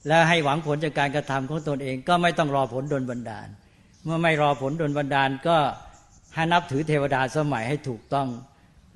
[0.06, 3.48] และให้หวังผลจากการกระทำของตนเอง ก็ไม่ต้องรอผลดลบันดาล
[4.04, 5.56] เมื่อไม่รอผลดลบันดาลก็
[6.34, 8.28] ให้นับถือเทวดาสมัยให้ถูกต้อง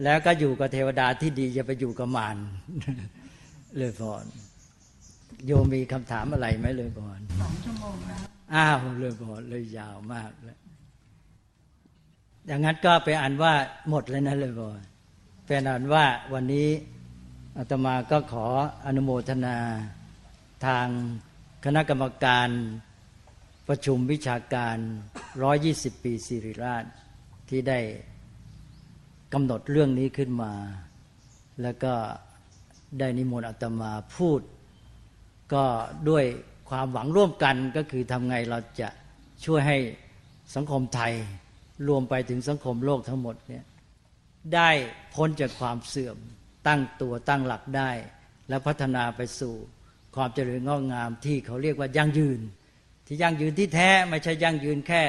[0.05, 2.37] แล้วก็อยู่กับเทวดาที่ดีอย่าไปอยู่กับมาร
[3.77, 4.25] เลยพร
[5.47, 8.21] โยมมีคำถามอะไรไหมเลยก่อนสองชั่วโมงแล้ว
[8.55, 10.59] อ้าวเลยก่อนเลยยาวมากแล้ว
[12.47, 13.53] อย่างนั้นก็ไปอ่านว่า
[13.91, 14.81] หมดเลยนะเลยก่อน
[15.47, 16.69] เป็นอ่านว่าวันนี้
[17.59, 18.47] อาตมาก็ขอ
[18.87, 19.59] อนุโมทนา
[20.67, 20.87] ทาง
[21.65, 22.49] คณะกรรมการ
[23.69, 24.77] ประชุมวิชาการ
[25.41, 26.85] 120 ปีสิริราช
[27.49, 27.81] ที่ได้
[29.33, 30.53] กำหนดเรื่องนี้ขึ้นมา
[31.63, 31.95] แล้วก็
[32.99, 34.41] ได้นิมนต์อาตมาพูด
[35.55, 35.65] ก็
[36.09, 36.25] ด้วย
[36.71, 38.89] ความหวังร่วมกันก็คือทำไงเราจะ
[39.45, 39.79] ช่วยให้
[40.55, 41.13] สังคมไทย
[41.89, 43.65] รวมไปถึงสังคมโลกทั้งหมดเนี่ย
[44.55, 44.71] ได้
[45.15, 46.17] พ้นจากความเสื่อม
[46.67, 47.91] ตั้งตัวตั้งหลักได้
[48.49, 49.55] และพัฒนาไปสู่
[50.17, 52.41] ความเจริญงอกงามที่เขาเรียกว่ายั่งยืน
[53.07, 55.03] ที่ยั่งยืนที่แท้ไม่ใช่ยั่งยืนแค่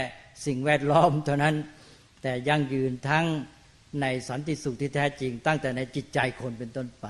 [0.45, 1.55] สิ่งแวดล้อมเท่านั้น
[2.21, 3.25] แต่ยั่งยืนทั้ง
[4.01, 7.07] ในสันติสุขที่แท้จริง ตั้งแต่ในจิตใจคนเป็นต้นไป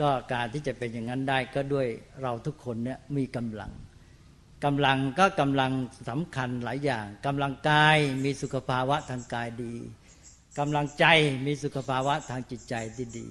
[0.00, 1.86] ก็การที่จะเป็นอย่างนั้นได้ก็ด้วย
[2.22, 3.72] เราทุกคนเนี่ยมีกำลัง
[4.64, 5.72] กำลังก็กำลัง
[6.08, 9.74] สำคัญหลายอย่างกำลังกายมีสุขภาวะทางกายดี
[10.58, 11.04] กำลังใจ
[11.46, 13.28] มีสุขภาวะทางจิตใจที่ดี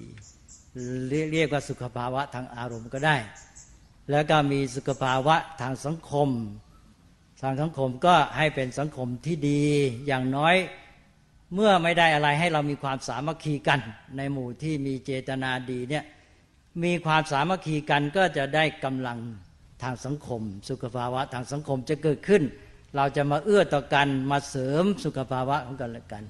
[1.32, 3.16] เรียกว่าสุขภาวะทางอารมณ์ก็ได้
[4.10, 6.28] แล้วก็มีสุขภาวะทางสังคม
[7.42, 9.62] ทางสังคมก็ให้เป็นสังคมที่ดี
[10.06, 10.56] อย่างน้อย
[11.54, 13.80] เมื่อไม่ได้อะไรให้เรามีความสามัคคีกัน
[14.16, 16.04] ในหมู่ที่มีเจตนาดีเนี่ย
[16.84, 19.18] มีความสามัคคีกันก็จะได้กำลัง
[19.82, 22.42] ทางสังคม สุขภาวะทางสังคมจะเกิดขึ้น
[22.96, 26.24] เราจะมาเอื้อต่อกันมาเสริมสุขภาวะของกันและกัน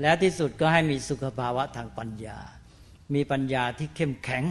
[0.00, 2.38] และที่สุดก็ให้มีสุขภาวะทางปัญญา
[3.14, 4.44] มีปัญญาที่เข้มแข็ง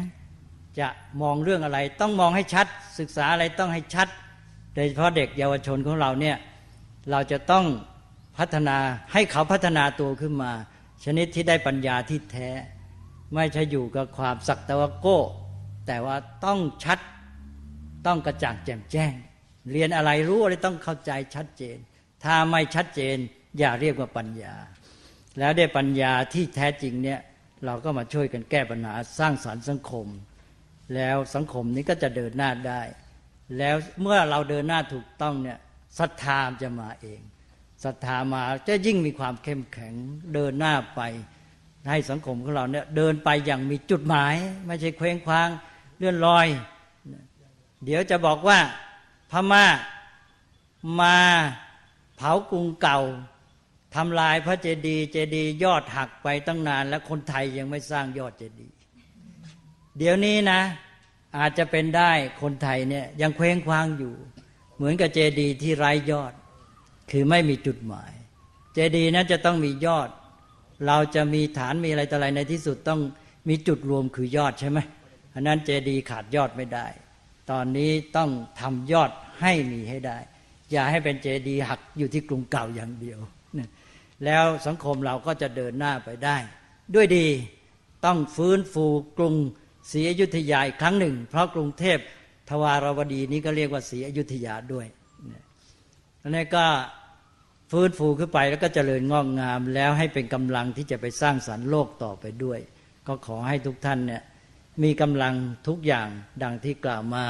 [0.80, 0.88] จะ
[1.22, 2.68] มองเรื่องอะไรต้องมองให้ชัด
[3.00, 4.08] ศึกษาอะไรต้องให้ชัด
[4.76, 6.38] โดยเฉพาะเด็กเยาวชนของเราเนี่ย
[7.12, 7.66] เราจะต้อง
[8.38, 8.78] พัฒนา
[9.14, 10.52] ให้เขาพัฒนาตัวขึ้นมา
[11.06, 12.50] ชนิดที่ได้ปัญญาที่แท้
[13.36, 15.20] ไม่ใช่อยู่กับความสักตะวโก้
[15.88, 16.16] แต่ว่า
[16.46, 17.00] ต้องชัด
[18.06, 19.14] ต้องกระจ่างแจ่มแจ้ง
[19.72, 21.78] เรียนอะไรรู้อะไรต้องเข้าใจชัดเจน
[22.24, 23.18] ถ้าไม่ชัดเจน
[23.60, 24.56] อย่าเรียกว่าปัญญา
[25.40, 27.20] แล้วได้ปัญญาที่แท้จริงเนี่ย
[27.66, 30.08] เราก็มาช่วยกันแก้ปัญหาสร้างสรรค์สังคม
[30.96, 32.82] แล้วสังคมนี้ก็จะเดินหน้าได้
[33.58, 35.58] แล้วเมื่อเราเดินหน้าถูกต้องเนี่ย
[36.00, 37.22] ศรัทธาจะมาเอง
[37.84, 39.94] ศรัทธามาจะยิ่งมีความเข้มแข็ง
[40.34, 41.02] เดินหน้าไป
[41.88, 45.50] ให้สังคมของเราเนี่ยเดินไปอย่างมีจุดหมาย ไม่ใช่เคว้งคว้าง
[45.98, 46.48] เลื่อนลอย
[47.86, 48.60] เดี๋ยวจะบอกว่า
[49.32, 49.66] พม่า
[51.00, 51.18] มา
[52.16, 53.00] เผากรุงเก่า
[53.96, 58.76] ทำลายพระเจดีย์เจดีย์ยอดหักไปตั้งนาน แล้วคนไทยยังไม่สร้างยอดเจดีย์
[59.98, 60.62] เดี๋ยวนี้นะ
[61.38, 62.12] อาจจะเป็นได้
[62.42, 64.14] คนไทยเนี่ยยังเคว้งคว้างอยู่
[64.76, 66.34] เหมือนกับเจดีย์ที่ไร้ยอด
[67.12, 68.12] คือไม่มีจุดหมาย
[68.74, 70.10] เจดีย์นั้นจะต้องมียอด
[70.88, 73.02] เราจะมีฐานมีอะไรต่ออะไรในที่สุดต้อง
[73.50, 74.80] มีจุดรวมคือยอดใช่ไหม
[75.34, 76.88] อันนั้นเจดีย์ขาดยอดไม่ได้
[77.52, 79.12] ตอนนี้ต้องทำยอด
[79.42, 80.18] ให้มีให้ได้
[80.72, 83.20] อย่าให้เป็นเจดีย์หักอยู่ที่กรุงเก่าอย่างเดียว
[84.26, 86.38] แล้วสังคมเราก็จะเดินหน้าไปได้
[86.96, 87.28] ด้วยดี
[88.06, 88.86] ต้องฟื้นฟู
[89.18, 89.36] กรุง
[89.92, 91.98] ศรีอยุธยาอีกครั้งหนึ่ง เพราะกรุงเทพ
[92.50, 94.88] ทวารวดีนี้ก็เรียกว่าศรีอยุธยาด้วย
[96.22, 96.66] อันนี้ก็
[97.72, 102.60] ฟื้นฟูขึ้นไปแล้วก็เจริญงอกงาม แล้วให้เป็นกำลังที่จะไปสร้างสรรค์โลกต่อไปด้วย
[103.08, 104.24] ก็ขอให้ทุกท่านเนี่ย
[104.84, 105.36] มีกำลัง
[105.68, 106.08] ทุกอย่าง
[106.44, 107.26] ดังที่กล่าวมา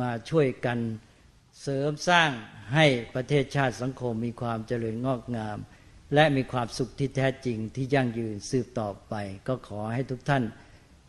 [0.00, 0.78] มาช่วยกัน
[1.62, 2.30] เสริมสร้าง
[2.74, 5.58] ให้ประเทศชาติสังคมมีความเจริญงอกงาม
[6.14, 9.14] และมีความสุขที่แท้จริงที่ยั่งยืนสืบต่อไป
[9.48, 10.44] ก็ขอให้ทุกท่าน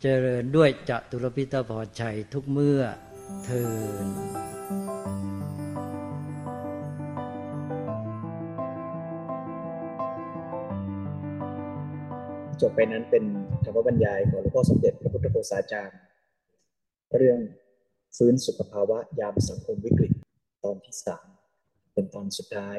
[0.02, 2.82] เจริญด้วยจตุรพิตรพรชัยทุกเมื่อ
[3.44, 3.64] เทิ
[4.06, 4.08] น
[12.62, 13.24] จบไปนั้นเป็น
[13.64, 15.98] ธรรมบรรยายของหลวงพ่อสมเด็จพระพุทธโฆษาจารย์
[17.16, 17.38] เรื่อง
[18.16, 20.12] ฟื้นสุขภาวะยามสังคมวิกฤต
[20.64, 21.26] ตอนที่สาม
[21.92, 22.78] เป็นตอนสุดท้าย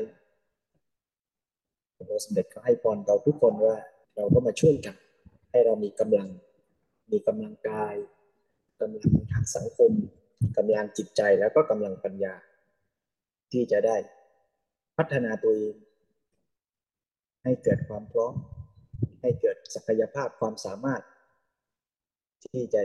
[1.93, 3.75] หลวงพระสมเด็จก็ให้พรเราทุกคนว่า
[4.15, 4.95] เราก็มาช่วยกัน
[5.51, 6.29] ให้เรามีกำลัง
[7.11, 7.95] มีกำลังกาย
[8.79, 9.91] กำลังทางสังคม
[10.57, 12.35] กำลังจิตใจแล้วก็กำลังปัญญา
[13.51, 13.97] ที่จะได้
[14.97, 15.75] พัฒนาตัวเอง
[17.43, 18.33] ให้เกิดความพร้อม
[19.25, 21.01] ให้เกิดศักยภาพความสามารถ
[22.43, 22.81] ที่จะ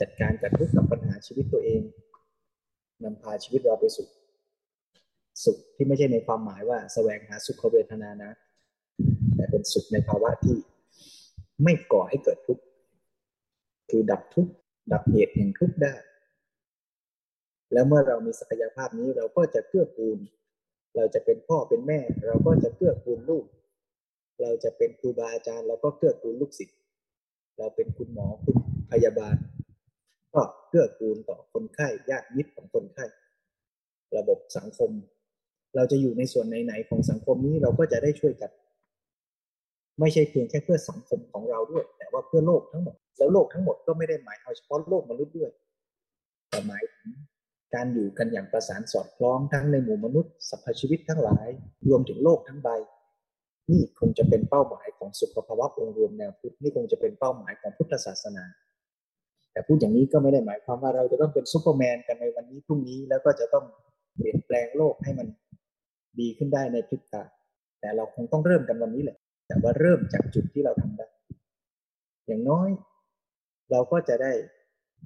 [0.00, 1.82] จัดการกับทุกกับปัญหาชีวิตตัวเอง
[3.04, 4.06] นำพาชีวิตเราไปสู่
[5.44, 8.32] สุขที่ไม่ใช่ในความหมายว่าแสวงหาสุขเวทนานะ
[9.36, 10.56] แต่เป็นสุขในภาวะที่
[11.62, 12.62] ไม่ก่อให้เกิดทุกข์
[13.90, 14.52] คือดับทุกข์
[14.92, 15.94] ดับเหตุแห่งทุกข์ได้
[17.72, 20.18] แล้วเมื่อเรามีศักยภาพนี้เราก็จะเกื้อกูล
[20.96, 23.44] เราจะเป็นพ่อเป็นแม่ เราก็จะเกื้อกูลลูก
[24.42, 26.76] เราจะเป็นครูบาอาจารย์ เราก็เกื้อกูลลูกศิษย์
[27.58, 28.56] เราเป็นคุณหมอคุณ
[28.90, 29.36] พยาบาล
[30.34, 33.04] ก็เกื้อกูลต่อคนไข้ญาติมิตรของคนไข้
[34.16, 34.90] ระบบสังคม
[35.76, 38.50] เราจะอยู่ในส่วนไหนๆของสังคมนี้เราก็จะได้ช่วยกัน
[40.00, 45.50] ไม่ใช่เพียงแค่เพื่อสังคมของเราด้วย แต่ว่าเพื่อโลกทั้งหมด แล้วโลกทั้งหมดก็ไม่ได้หมายเอาเฉพาะโลกมนุษย์ด้วย
[46.48, 47.10] แต่หมายถึง
[47.74, 51.48] การอยู่กันอย่างประสานสอดคล้องทั้งในหมู่มนุษย์สรรพชีวิตทั้งหลาย
[51.88, 52.68] รวมถึงโลกทั้งใบ
[53.70, 58.44] นี่คงจะเป็นเป้าหมายของสุขภาวะองค์รวมแนวพุทธนี่คงจะเป็นเป้าหมายของพุทธศาสนา
[59.52, 63.64] แต่พูดอย่างนี้ก็ไม่ได้หมายความว่าเราจะต้องเป็นซูเปอร์แมนกันในวันนี้พรุ่งนี้แล้วก็จะต้อง
[64.14, 65.26] เปลี่ยนแปลงโลกให้มัน
[66.20, 67.22] ดีขึ้นได้ในพริบตา
[67.80, 71.06] แต่เราคงต้องเริ่มกันวันนี้แหละ แต่ว่าเริ่มจากจุดที่เราทำได้
[72.26, 72.68] อย่างน้อย
[73.70, 74.32] เราก็จะได้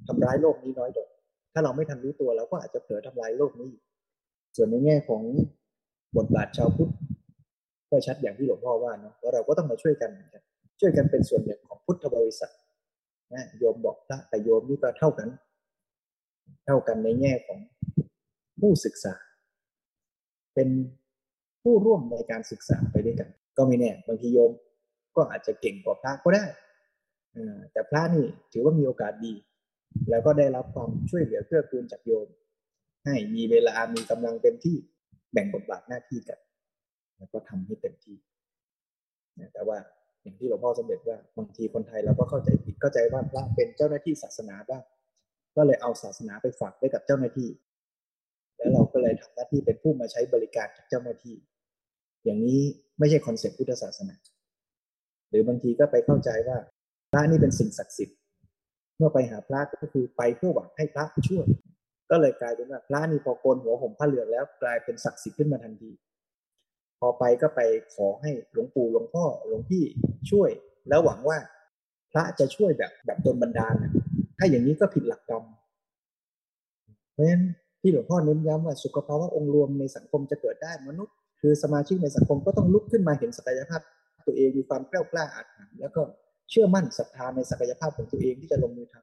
[0.06, 1.08] ทำร้ายโลกนี้น้อยลง
[1.52, 3.70] ถ้าเราไม่ทันรู้ตัวเราก็อาจจะเผลอทำลายโลกนี้
[4.56, 5.22] ส่วนในแง่ของ
[6.16, 6.92] บทบาทชาวพุทธ
[7.92, 10.10] ก็ชัดอย่างที่หลวงพ่อว่าเนาะว่าเราก็ต้องมาช่วยกัน
[10.80, 12.52] ช่วยกันเป็นส่วนหนึ่งของพุทธบริษัท
[13.34, 15.28] นะโยมบอกพระแต่โยมนี่ก็เท่ากัน
[16.66, 17.58] เท่ากันในแง่ของ
[18.60, 19.14] ผู้ศึกษา
[20.54, 20.68] เป็น
[21.62, 24.52] ผู้ร่วมในการศึกษาไปด้วยกัน ก็ไม่แน่บางทีโยม
[25.16, 26.44] ก็อาจจะเก่งกว่าพระก็ได้
[27.72, 29.34] แต่พระนี่ถือว่ามีโอกาสดี
[30.10, 32.28] แล้วก็ได้รับความช่วยเหลือเกื้อกูลจากโยม
[33.04, 34.76] ให้มีเวลามีกำลังเต็มที่
[35.32, 36.38] แบ่งบทบาทหน้าที่กัน
[37.22, 38.16] แล้วก็ทำให้เต็มที่
[39.54, 39.78] แต่ว่า
[40.22, 44.82] อย่างที่หลวงพ่อสมเด็จว่าบางทีคนไทยเราก็เข้าใจผิดเข้าใจว่าพระเป็นเจ้าหน้าที่ศาสนาบ้าง
[45.56, 47.48] ก็เลยเอาศาสนาไปฝากไว้กับเจ้าหน้าที่
[48.56, 51.36] แล้วเราก็เลยทำหน้าที่เป็นผู้มาใช้บริการจากเจ้าหน้าที่
[52.24, 52.62] อย่างนี้
[52.98, 54.14] ไม่ใช่ concept พุทธศาสนา
[55.30, 56.58] หรือบางทีก็ไปเข้าใจว่า
[57.10, 58.18] พระนี่เป็นสิ่งศักดิ์สิทธิ์
[58.98, 61.46] เมื่อไปหาพระก็คือไปเพื่อหวังให้พระช่วย
[62.10, 65.90] ก็เลยกลายเป็นว่าพระนี่พอโกนหัวห่มผ้าเหลืองแล้วกลายเป็นศักดิ์สิทธิ์ขึ้นมาทันที
[67.04, 67.60] พอไปก็ไป
[67.94, 69.84] ขอให้หลวงปู่หลวงพ่อหลวงพี่
[70.30, 70.50] ช่วย
[70.88, 71.38] แล้วหวังว่า
[72.12, 73.92] พระจะช่วยแบบแบบโดนบันดาลนะ
[74.38, 75.44] ถ้าอย่างนี้ก็ผิดหลักกรรม
[77.12, 77.44] เพราะฉะนั้น
[77.80, 83.80] ที่หลวงพ่อเน้นย้ำว่าสุขภาวะองค์รวมในสังคมจะเกิดได้มนุษย์ คือสมาชิกในสังคมก็ต้องลุกขึ้นมาเห็นศักยภาพ
[84.26, 86.02] ตัวเองมีความกล้ากล้าอาถรรแล้วก็
[86.50, 88.94] เชื่อมั่นศรัทธาในศักยภาพของตัวเองที่จะลงมือท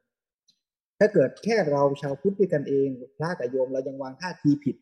[0.46, 2.88] ำถ้าเกิดแค่เราชาวพุทธด้วยกันเอง
[3.18, 4.76] พระกับโยมเรายังวางท่าทีผิด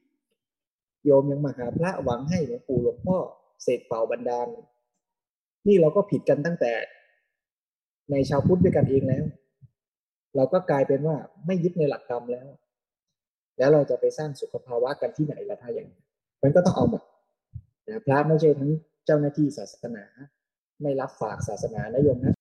[1.07, 3.17] โยมยังมาหาพระหวังให้หลวงปู่หลวงพ่อ
[3.63, 4.47] เสกเป่าบันดาล
[5.67, 6.73] นี่เราก็ผิดกันตั้งแต่
[8.11, 9.25] ในชาวพุทธด้วยกันเองแล้ว
[10.35, 12.47] เราก็กลายเป็นว่าไม่ยึดในหลักกรรมแล้ว
[13.57, 16.03] แล้วเราจะไปสร้างสุขภาวะกันที่ไหนล่ะถ้าอย่างนั้น
[16.43, 17.03] มันก็ต้องเอาแบบ
[17.89, 18.71] นะพระไม่ใช่ทั้ง
[19.05, 20.03] เจ้าหน้าที่ศาสนา
[20.81, 22.35] ไม่รับฝากศาสนานะโยมนะ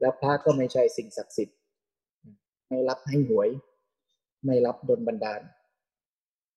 [0.00, 1.56] แล้วพระก็ไม่ใช่สิ่งศักดิ์สิทธิ์
[2.68, 3.48] ไม่รับให้หวย
[4.46, 5.40] ไม่รับดลบันดาล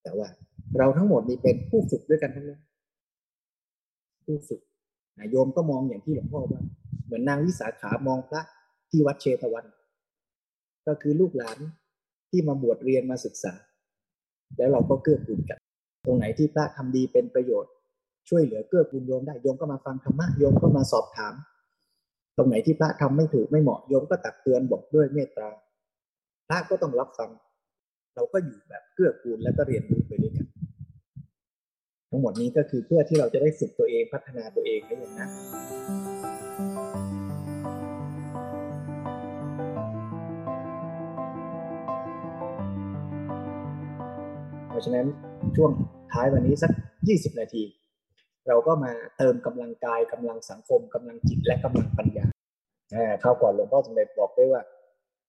[0.03, 0.27] แต่ว่า
[0.77, 2.61] เราทั้งหมดนี้เป็นผู้ฝึกด้วยกันทั้งนั้น
[4.25, 4.61] ผู้ฝึก
[5.31, 6.61] โยมก็มองอย่างที่หลวงพ่อว่า
[7.05, 8.41] เหมือนนางวิสาขามองพระ
[8.89, 9.65] ที่วัดเชตวัน
[10.87, 11.57] ก็คือลูกหลาน
[12.29, 13.53] ที่มาบวชเรียนมาศึกษา
[14.57, 15.59] แล้วเราก็เกื้อกูลกัน
[16.05, 17.71] ตรงไหนที่พระทำดีเป็นประโยชน์
[18.29, 21.33] ช่วยเหลือเกื้อกูลโยมได้โยมก็มาฟังธรรมะโยมก็มาสอบถาม
[22.37, 25.47] ตรงไหนที่พระทำไม่ถูกไม่เหมาะโยมก็ตักเตือนบอกด้วยเมตตา
[26.47, 27.29] พระก็ต้องรับฟัง
[28.15, 30.44] เราก็อยู่แบบเกื้อกูลแล้วก็เรียนรู้ไปด้วยกัน
[32.15, 35.27] ทั้งหมดนี้ก็คือเพื่อที่เราจะได้ฝึกตัวเองพัฒนาตัวเองได้อย่างนะ
[44.69, 45.05] เพราะฉะนั้น
[45.55, 45.71] ช่วง
[46.11, 46.71] ท้ายวันนี้สัก
[47.07, 47.63] 20 นาที
[48.47, 52.25] เราก็มาเติมกำลังกายกำลังสังคมกำลังจิตและกำลังปัญญา
[53.21, 54.61] เข้าก่อนหลวงพ่อสมเด็จบอกด้วยว่า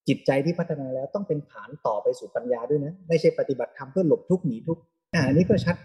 [0.08, 4.82] จิตใจที่พัฒนาแล้วต้องเป็นฐานต่อไปสู่ปัญญาด้วยนะ ไม่ใช่ปฏิบัติธรรมเพื่อหลบทุกข์หนีทุกข์
[5.14, 5.76] อ่านี้ก็ชัด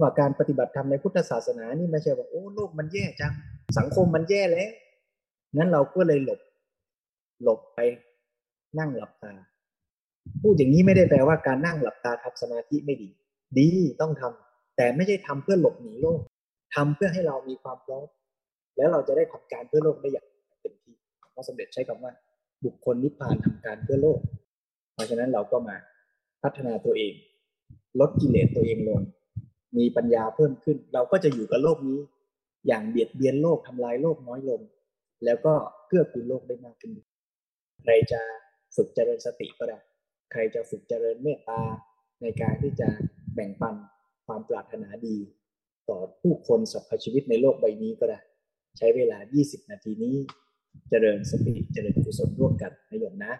[0.00, 3.32] ว่าการปฏิบัติธรรมในพุทธศาสนานี่ไม่ใช่ว่าโอ้โลกมันแย่จัง
[3.78, 4.70] สังคมมันแย่แล้ว
[5.56, 6.40] นั้นเราก็เลยหลบ
[7.42, 7.78] หลบไป
[8.78, 9.32] นั่งหลับตา
[10.42, 13.08] พูดอย่างนี้ไม่ได้แปลว่าการนั่งหลับตาทำสมาธิไม่ดี
[13.58, 13.68] ดี
[14.00, 16.20] ต้องทำแต่ไม่ใช่ทำเพื่อหลบหนีโลก
[16.74, 18.06] ทำเพื่อให้เรามีความพร้อม
[18.76, 20.26] แล้วเราจะได้ทำการเพื่อโลกได้อย่าง
[20.60, 20.94] เต็มที่
[21.34, 22.12] พระสมเด็จใช้คำว่า
[22.64, 24.20] บุคคลนิพพานทำการเพื่อโลก
[24.94, 25.76] เพราะฉะนั้นเราก็มา
[26.42, 27.12] พัฒนาตัวเอง
[28.00, 29.00] ลดกิเลสตัวเองลง
[29.76, 31.98] มีปัญญาเพิ่มขึ้น เราก็จะอยู่กับโลกนี้
[32.66, 34.60] อย่างเบียดเบียนโลกทำลายโลกน้อยลง
[35.24, 35.54] แล้วก็
[35.86, 36.92] เกื้อกูลโลกได้มากขึ้น
[37.82, 38.20] ใครจะ
[38.76, 39.78] ฝึกเจริญสติก็ได้
[40.32, 41.60] ใครจะฝึกเจริญเมตตา
[42.22, 42.88] ในการที่จะ
[43.34, 43.74] แบ่งปัน
[44.26, 45.16] ความปรารถนาดี
[45.90, 48.20] ต่อผู้คนสรรพชีวิตในโลกใบนี้ก็ได้
[48.78, 50.16] ใช้เวลา 20 นาทีนี้
[50.90, 53.32] เจริญสติเจริญกุศลร่วมกันนะโยมนะ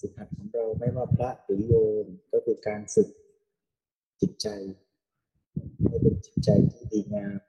[0.00, 1.74] ฝึกหัดของเราไม่ว่าพระหรือโย
[2.04, 3.08] มก็คือการฝึก
[4.20, 4.48] จิตใจ
[5.86, 7.40] ให้เป็นจิตใจที่ดีงาม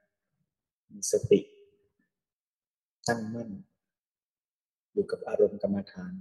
[0.92, 1.40] มีสติ
[3.08, 3.50] ตั้งมั่น
[4.92, 6.14] อยู่กับอารมณ์กรรมฐาน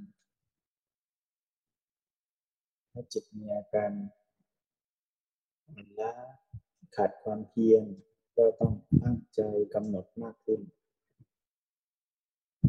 [2.91, 3.91] ถ้าจิตมีอาการ
[5.68, 6.13] อ่อนล้า
[6.95, 7.84] ขาดความเพียร
[8.38, 9.41] ก็ต้องตั้งใจ
[9.74, 10.61] กำหนดมากขึ้น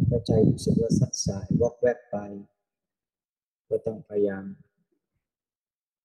[0.08, 2.16] ถ้าใจรู้สึกว่าสัดสายวอกแวกไป
[3.68, 4.44] ก็ต้องพยายาม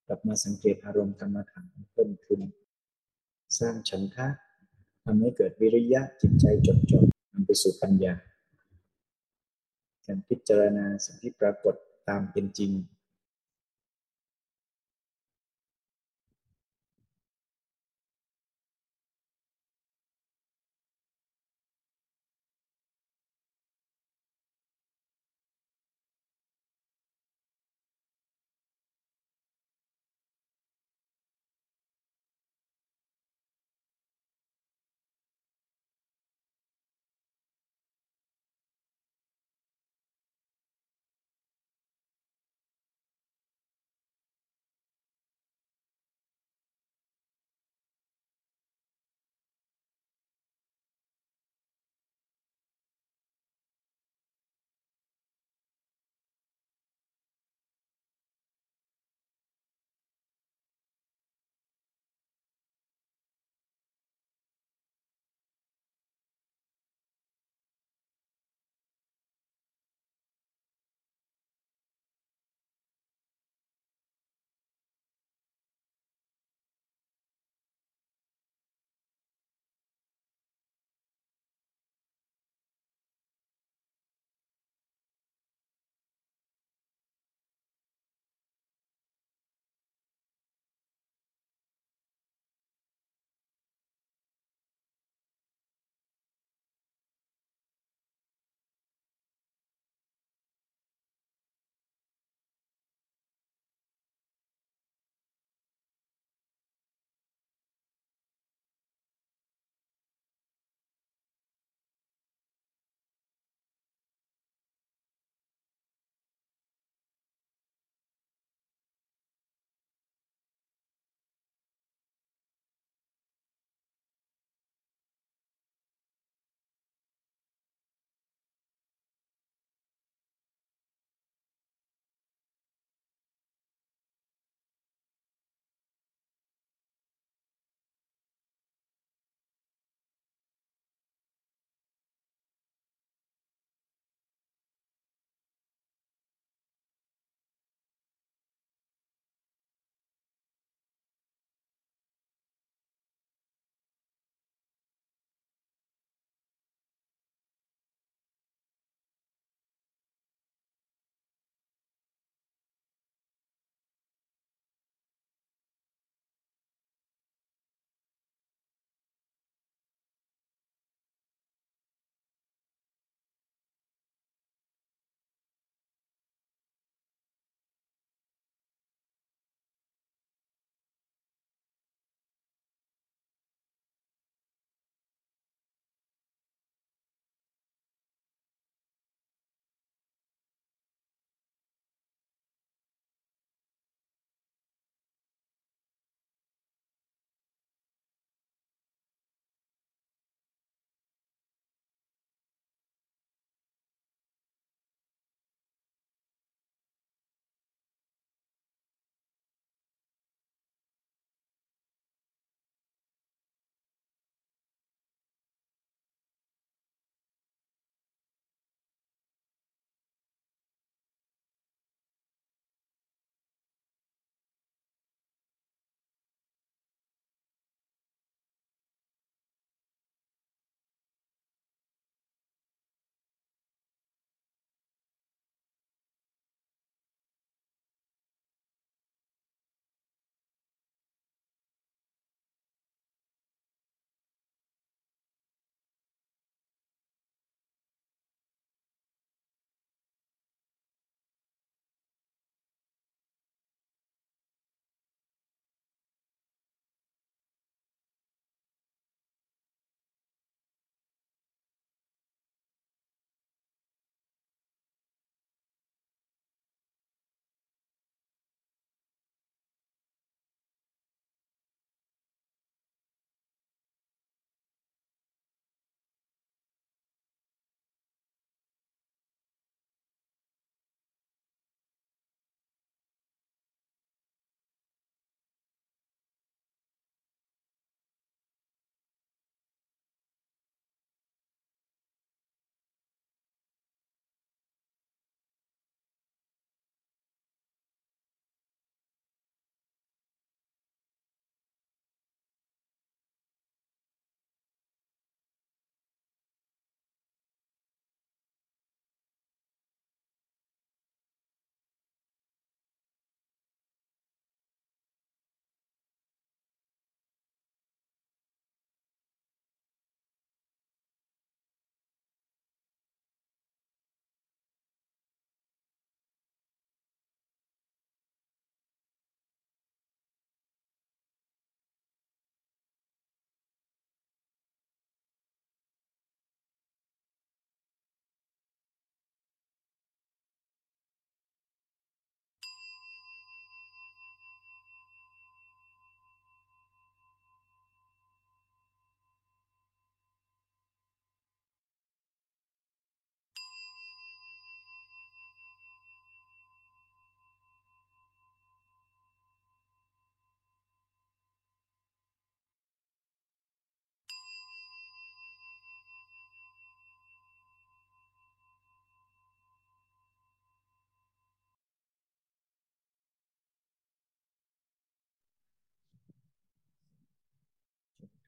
[0.08, 2.40] กลับมาสังเกตอารมณ์กรรมฐานเพิ่มขึ้น
[3.60, 4.28] สร้างฉันทะ
[5.04, 7.02] ทำให้เกิดวิริยะจิตใจจดจ่อ
[7.34, 8.16] นำไปสู่ปัญญา
[10.06, 11.76] การพิจารณาสิ่งที่ปรากฏ
[12.10, 12.72] ตามเป็นจริง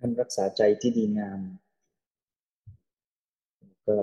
[0.05, 1.39] ท่านรักษาใจที่ดีงาม
[3.87, 3.97] ก็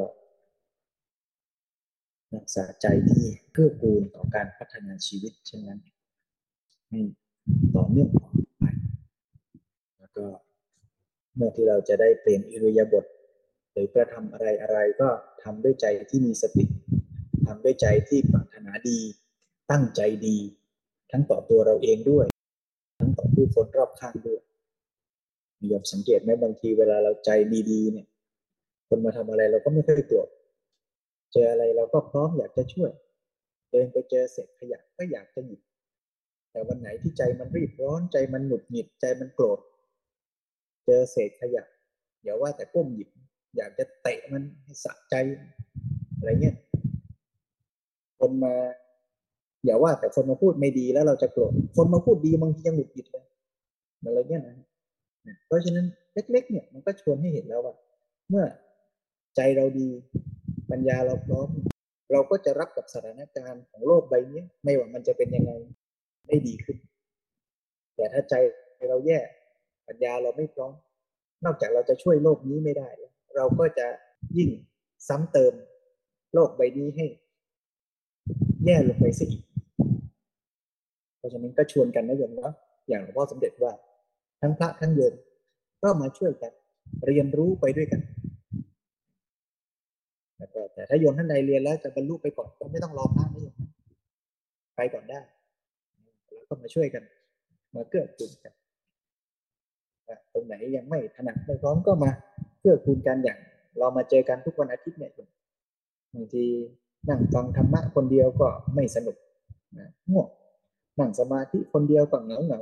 [2.36, 5.80] รักษาใจที่เพื่อกูลต่อการพัฒนาชีวิตเช่นนั้น
[6.88, 7.00] ให้
[7.74, 8.28] ต่อเนื่องต่อ
[8.58, 8.64] ไป
[9.98, 10.26] แล้วก็
[11.34, 13.04] เมื่อที่เราจะได้เปลี่ยนอิริยาบถ
[13.72, 15.08] หรือกระทำอะไรอะไรก็
[15.42, 16.64] ทำด้วยใจที่มีสติ
[17.46, 18.98] ทำด้วยใจที่ปรารถนาดี
[19.70, 20.38] ตั้งใจดี
[21.10, 22.26] ทั้งต่อตัวเราเองด้วย
[22.98, 24.40] ทั้งต่อผู้คนรอบข้างด้วย
[25.60, 27.30] มียมสังเกตไหมบางทีเวลาเราใจ
[27.70, 28.06] ดีๆเนี่ย
[28.88, 30.28] คนมาทำอะไรเราก็ไม่เคยโกรธ
[31.32, 32.90] เจออะไรเราก็พร้อมอยากจะช่วย
[33.70, 35.60] เดินไปเจอเศษขยะก็อยากจะหยิบ
[36.50, 39.58] แต่วันไหนที่ใจมันรีบร้อนใจมันหงุดหงิดใจมันโกรธ
[40.86, 41.64] เจอเศษขยะ
[42.22, 43.08] อย่าว่าแต่ก้มหยิบ
[43.56, 45.14] อยากจะเตะมันให้สะใจ
[46.16, 46.56] อะไรเงี้ย
[48.18, 48.54] คนมา
[49.64, 53.24] อย่าว่าแต่คนมาพูดไม่ดีแล้วเราจะโกรธคนมาพูดดีบางทียังหงุดหงิดเลย
[54.04, 54.69] อะไรเงี้ยนะ
[55.46, 57.74] เพราะฉะนั้นเล็ก ๆ เนี่ยมันก็ชวนให้เห็นแล้วว่า
[58.28, 58.44] เมื่อ
[59.36, 59.88] ใจเราดี
[60.70, 61.48] ปัญญาเราพร้อม
[62.12, 65.52] เราก็จะรับกับสถานการณ์ของโลกใบนี้ไม่ว่ามันจะเป็นยังไง
[66.28, 66.76] ได้ดีขึ้น
[67.96, 68.34] แต่ถ้าใจ
[68.88, 69.18] เราแย่
[69.88, 70.72] ปัญญาเราไม่พร้อม
[71.44, 72.88] นอกจากเราจะช่วยโลกนี้ไม่ได้
[73.36, 73.86] เราก็จะ
[74.36, 74.50] ยิ่ง
[75.08, 75.52] ซ้ำเติม
[76.34, 77.06] โลกใบนี้ให้
[78.64, 79.42] แย่ลงไปซะอีก
[81.18, 82.52] เพราะฉะนั้นก็ชวนกันนะโยมเนาะ
[82.88, 83.72] อย่างหลวงพ่อสมเด็จว่า
[84.40, 85.14] ทั้งพระทั้งโยม
[85.82, 86.52] ก็มาช่วยกัน
[87.06, 88.00] เรียนรู้ไปด้วยกัน
[90.74, 93.54] แต่ถ้าโยมท่านใดเรียนแล้วจะบรรลุไปก่อนก็ไม่ต้องรอพระนะโยม
[94.76, 95.20] ไปก่อนได้
[96.32, 97.02] แล้วก็มาช่วยกัน
[97.74, 98.52] มาเกื้อกูลกัน
[100.32, 102.10] ตรงไหนยังไม่ถนัดไม่พร้อมก็มา
[102.60, 103.38] เกื้อกูลกันอย่าง
[103.78, 105.12] เรามาเจอกันทุกวันอาทิตย์เนี่ย
[106.14, 106.44] บางที
[107.08, 109.16] นั่งฟังธรรมะคนเดียวก็ไม่สนุก
[110.10, 110.28] ง่วง
[110.98, 112.60] นั่งสมาธิคนเดียวก็เหงาเหงา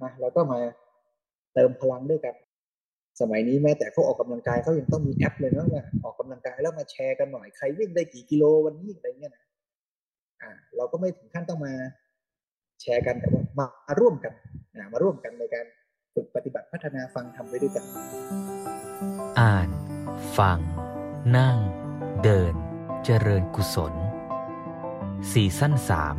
[0.00, 0.58] มาเราก็มา
[1.58, 2.34] เติมพลังด้วยกัน
[3.20, 9.44] สมัยนี้แม้แต่เขาออกกำลังกายเขายังต้องมีแอปเลยนะว่าออกกำลังกายแล้วมาแชร์กันหน่อยใครวิ่งได้กี่กิโลวันนี้อะไรเงี้ยนะ
[10.42, 11.72] อ่า เราก็ไม่ถึงขั้นต้องมา
[12.80, 13.66] แชร์กันแต่ว่ามา
[14.00, 14.32] ร่วมกัน
[14.74, 15.66] อ่ามาร่วมกันในการ
[16.14, 17.84] ฝึกปฏิบัติพัฒนาฟังทำไปด้วยกัน
[19.40, 19.68] อ่าน
[20.38, 20.58] ฟัง
[21.36, 21.58] นั่ง
[22.22, 22.54] เดิน
[23.04, 23.94] เจริญกุศล
[25.32, 26.16] สี่สั้นสาม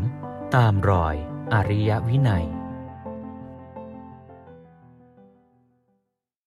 [0.56, 1.16] ตามรอย
[1.54, 2.59] อริยวินัย